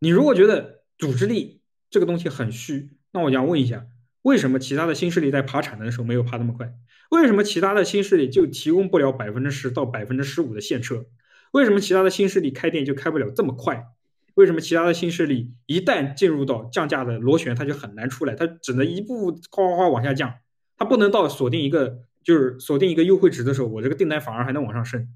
[0.00, 1.60] 你如果觉得组织力
[1.90, 3.86] 这个东西很虚，那我想问一下，
[4.22, 6.74] 为什么其他的新势力在爬产能的时候没有爬那么快？
[7.10, 11.06] 为什么其他的新势力就提供不了百分之十到百分之十五的现车？
[11.52, 13.86] 为什么其他的新势力开店就开不了这么快？
[14.34, 18.34] 为什么其他的新势力一旦进入到降价的螺旋，它就很难出来？
[18.34, 20.34] 它只能一步哗哗哗往下降，
[20.76, 25.08] 它不能到锁定一个就是锁定一个优惠值的时候，我这个订单反而还能往上升？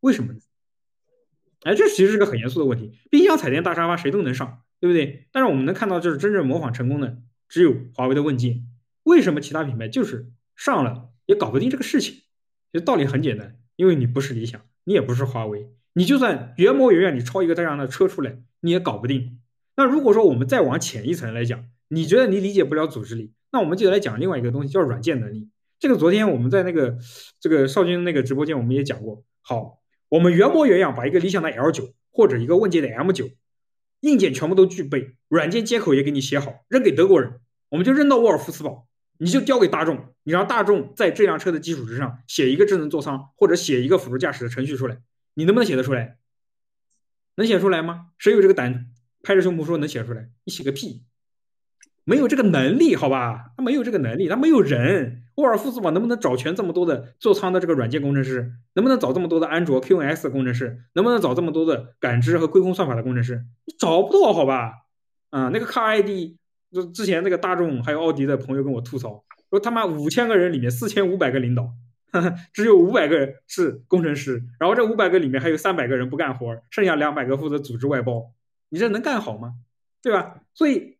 [0.00, 0.38] 为什么呢？
[1.62, 2.92] 哎，这其实是个很严肃的问题。
[3.10, 5.26] 冰箱、彩电、大沙发谁都能上，对不对？
[5.32, 8.62] 但是我们能看到，就是真正模仿成功的只有华为的问界。
[9.02, 12.14] 为什么其他品牌就是上了也搞不定这个事情？
[12.70, 15.72] 其实道理很简单，因为你不是理想，你也不是华为。
[15.94, 19.40] 你就算原模原样，你抄一个这样的车出来，你也搞不定。
[19.76, 25.48] 那如果说我们再往浅一层来讲，你觉得你理解不了组织力，那我们就来讲另外一个东西，叫软件能力。
[25.78, 26.98] 这个昨天我们在那个
[27.38, 29.22] 这个少军那个直播间，我们也讲过。
[29.40, 29.78] 好，
[30.08, 33.30] 我们原模原样把一个理想的 L 九或者一个问界的 M 九，
[34.00, 37.40] 硬件全部都具备，软件接口也给你写好，扔给德国人，
[37.70, 38.88] 我们就扔到沃尔夫斯堡，
[39.18, 44.98] 你就交给大众，你让大众在这辆车的基础之上写一个智能座舱，或者写一个辅助驾驶的程序出来。
[45.34, 46.17] 你能不能写得出来？
[47.38, 48.06] 能写出来吗？
[48.18, 48.86] 谁有这个胆，
[49.22, 50.28] 拍着胸脯说能写出来？
[50.44, 51.04] 你写个屁！
[52.02, 53.52] 没有这个能力，好吧？
[53.56, 55.22] 他没有这个能力，他没有人。
[55.36, 58.54] 沃尔夫斯堡能不能找全这么多的座舱的这个软件工程师？
[58.74, 60.82] 能不能找这么多的安卓 QNX 工程师？
[60.94, 63.44] 能不能找这么多的感知和规控算法的工程师？
[63.66, 64.72] 你找不到，好吧？
[65.30, 66.34] 啊，那个 Car ID，
[66.72, 71.72] 就之前那个大众还有奥迪的朋友跟我吐槽说，他妈五千个人里面四千五百个领导。
[72.52, 78.32] 只有五百个人是工程师，然后这五百个里面还有三百个人不干活，剩下两百个负责组织外包。
[78.70, 79.54] 你这能干好吗？
[80.02, 80.42] 对吧？
[80.54, 80.96] 所以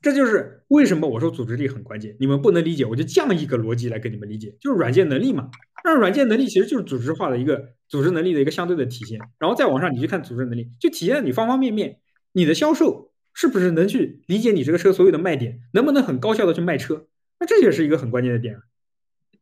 [0.00, 2.16] 这就是为什么我说组织力很关键。
[2.20, 5.50] 你们不能理解，我就降一个逻辑来给你们理解，就是软件能力嘛。
[5.84, 9.18] 那软件能力其实就是组织化的一个组织能力的一个相对的体现。
[9.38, 11.98] 然后再往上，你去看组织能力，就体现你方方面面。
[12.32, 15.60] 你的销售是不是能去理解你这个车所有的卖点？
[15.72, 17.06] 能不能很高效的去卖车？
[17.40, 18.60] 那这也是一个很关键的点。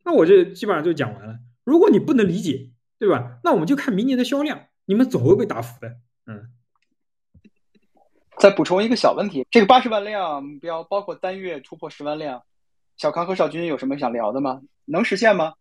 [0.07, 1.37] 那我就基本上就讲完了。
[1.65, 3.39] 如果你不能理解，对吧？
[3.43, 5.89] 那我们就看明年的销量，你们总会被打服的。
[6.27, 6.49] 嗯。
[8.39, 12.45] 再补充一个小问题，这个八十万辆目标包括单月突破十万辆，
[12.97, 14.61] 小康和少军有什么想聊的吗？
[14.85, 15.55] 能实现吗？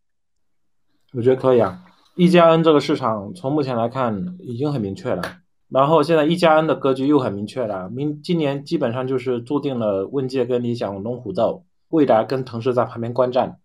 [1.13, 1.83] 我觉得可以啊。
[2.13, 5.23] 一加 N 这个市场从目前来看已经很明确了，
[5.69, 7.89] 然后现在一加 N 的格局又很明确了。
[7.89, 13.59] 明今年基本上就是注定了问界跟理想龙虎斗，未来跟腾势在旁边观战。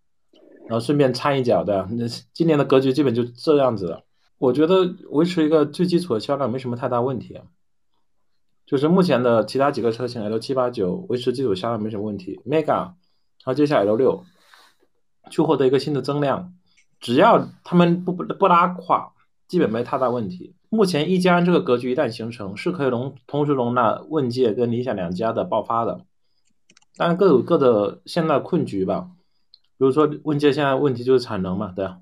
[0.70, 4.04] 然后顺便掺一脚的，那今年的格局基本就这样子了。
[4.38, 7.40] 我觉得维持一个最基础的销量没什么太大问题，
[8.66, 12.40] 就是目前的其他几个车型 L 七八九维持基础销量没什么问题。
[12.46, 12.94] Mega，然
[13.46, 14.22] 后接下来 L 六
[15.28, 16.54] 去获得一个新的增量，
[17.00, 19.10] 只要他们不不不拉垮，
[19.48, 20.54] 基本没太大问题。
[20.68, 26.04] 目前一加这个格局一旦形成，是可以容同时容纳问界跟理想两家的爆发的，
[26.96, 29.10] 当然各有各的现在困局吧。
[29.80, 32.00] 比如说，问界现在问题就是产能嘛，对吧。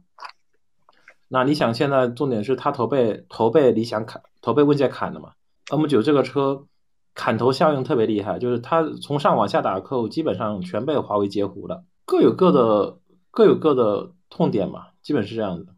[1.29, 5.35] 那理想现在重点是它头被头被理想砍，头被问界砍了嘛
[5.66, 6.66] ？M9 这个车
[7.14, 12.99] 砍头效应特别厉害，就是它从上往下打的客户基本上全被华为截胡了，各有各的
[13.31, 15.72] 各有各的痛点嘛，基本是这样的。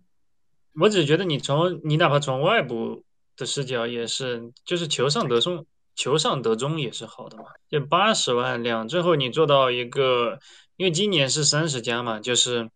[0.81, 3.05] 我只觉得你从你哪怕从外部
[3.37, 7.45] 的视角也是，就是求上得中，求上得中也是好的嘛。
[7.69, 10.39] 就八十万辆，最后你做到一个，
[10.81, 12.71] 因为今年是三十加嘛，就是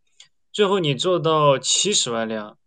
[0.53, 2.59] 最后你做到七十万辆。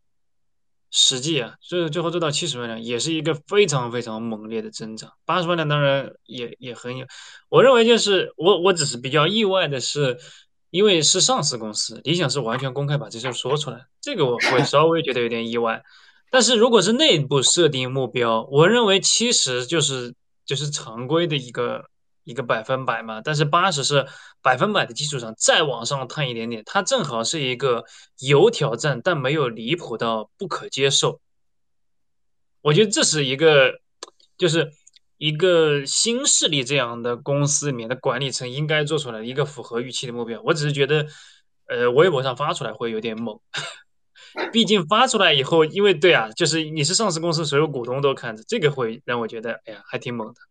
[0.90, 5.12] 实际啊，最最后做到七十万辆，也是一个非常非常猛烈的增长。
[5.26, 7.06] 八十万辆当然也也很有，
[7.50, 10.18] 我认为就是我我只是比较意外的是，
[10.72, 15.84] 因为是上市公司，理想是完全公开把这事说出来，这个我会稍微觉得有点意外。
[16.32, 20.16] 但是如果是内部设定目标，我认为七十就是
[20.48, 21.86] 就是常规的一个。
[22.28, 24.06] 一个百分百嘛，但是八十是
[24.42, 27.86] 百分百的基础上再往上探一点点，它正好是一个
[28.20, 31.22] 有挑战但没有离谱到不可接受。
[32.62, 33.80] 我觉得这是一个，
[34.38, 34.74] 就是
[35.18, 40.42] 一个新势力这样的公司里面的管理层应该做出来一个符合预期的目标。
[40.44, 41.08] 我只是觉得，
[41.68, 43.40] 呃，微博上发出来会有点猛，
[44.52, 50.42] 毕竟发出来以后，因为对啊，就是你是上市公司，所有股东都看着，这个会让我觉得，哎呀，还挺猛的。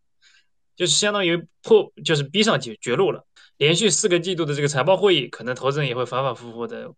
[0.76, 3.24] 就是相当于破，就是逼上绝绝路了。
[3.56, 6.92] 连续四个季度的这个财报会议，可能投资人也会反反复复的，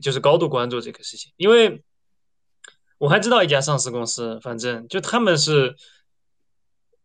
[0.00, 1.32] 就是高度关注这个事情。
[1.36, 1.82] 因为
[2.96, 5.76] 我还知道一家上市公司，反正就他们是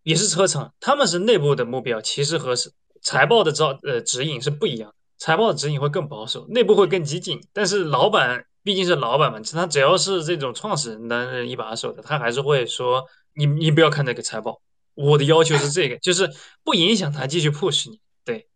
[0.04, 2.72] 也是车厂，他们是内部的目标，其实和是
[3.02, 4.96] 财报的招呃指引是不一样。
[5.18, 7.42] 财报的指引会更保守，内部会更激进。
[7.52, 14.62] 但是老板毕竟是老板嘛，他只要是这种创始人担任一把手的，他还是会说你你不要看那个财报。
[14.96, 16.30] 我的要求是这个，就是
[16.64, 18.48] 不影响他继续 push 你，对。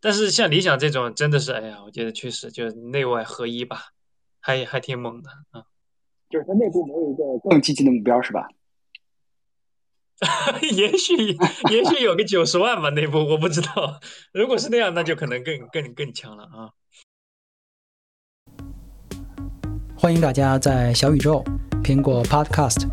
[0.00, 3.92] 但是像理想这种，真的是，哎呀，我觉得确实就是内外合一吧，
[4.40, 5.64] 还还挺猛的啊。
[6.30, 8.46] 就是他内部没有一个更积极的目标，是吧？
[10.72, 11.14] 也许
[11.70, 14.00] 也许有个九十万吧，内部我不知道。
[14.32, 16.70] 如果是那样，那就可能更更更强了啊。
[19.96, 21.42] 欢迎大家在小宇宙、
[21.82, 22.88] 苹果 Podcast、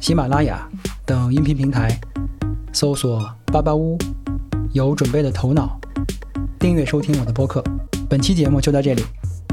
[0.00, 0.68] 喜马拉雅
[1.06, 2.00] 等音频平台。
[2.72, 3.98] 搜索“巴巴屋”，
[4.72, 5.78] 有准备的头脑，
[6.58, 7.62] 订阅收听我的播客。
[8.08, 9.04] 本期节目就到这里，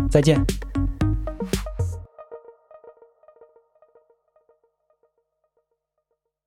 [0.09, 0.39] 再见。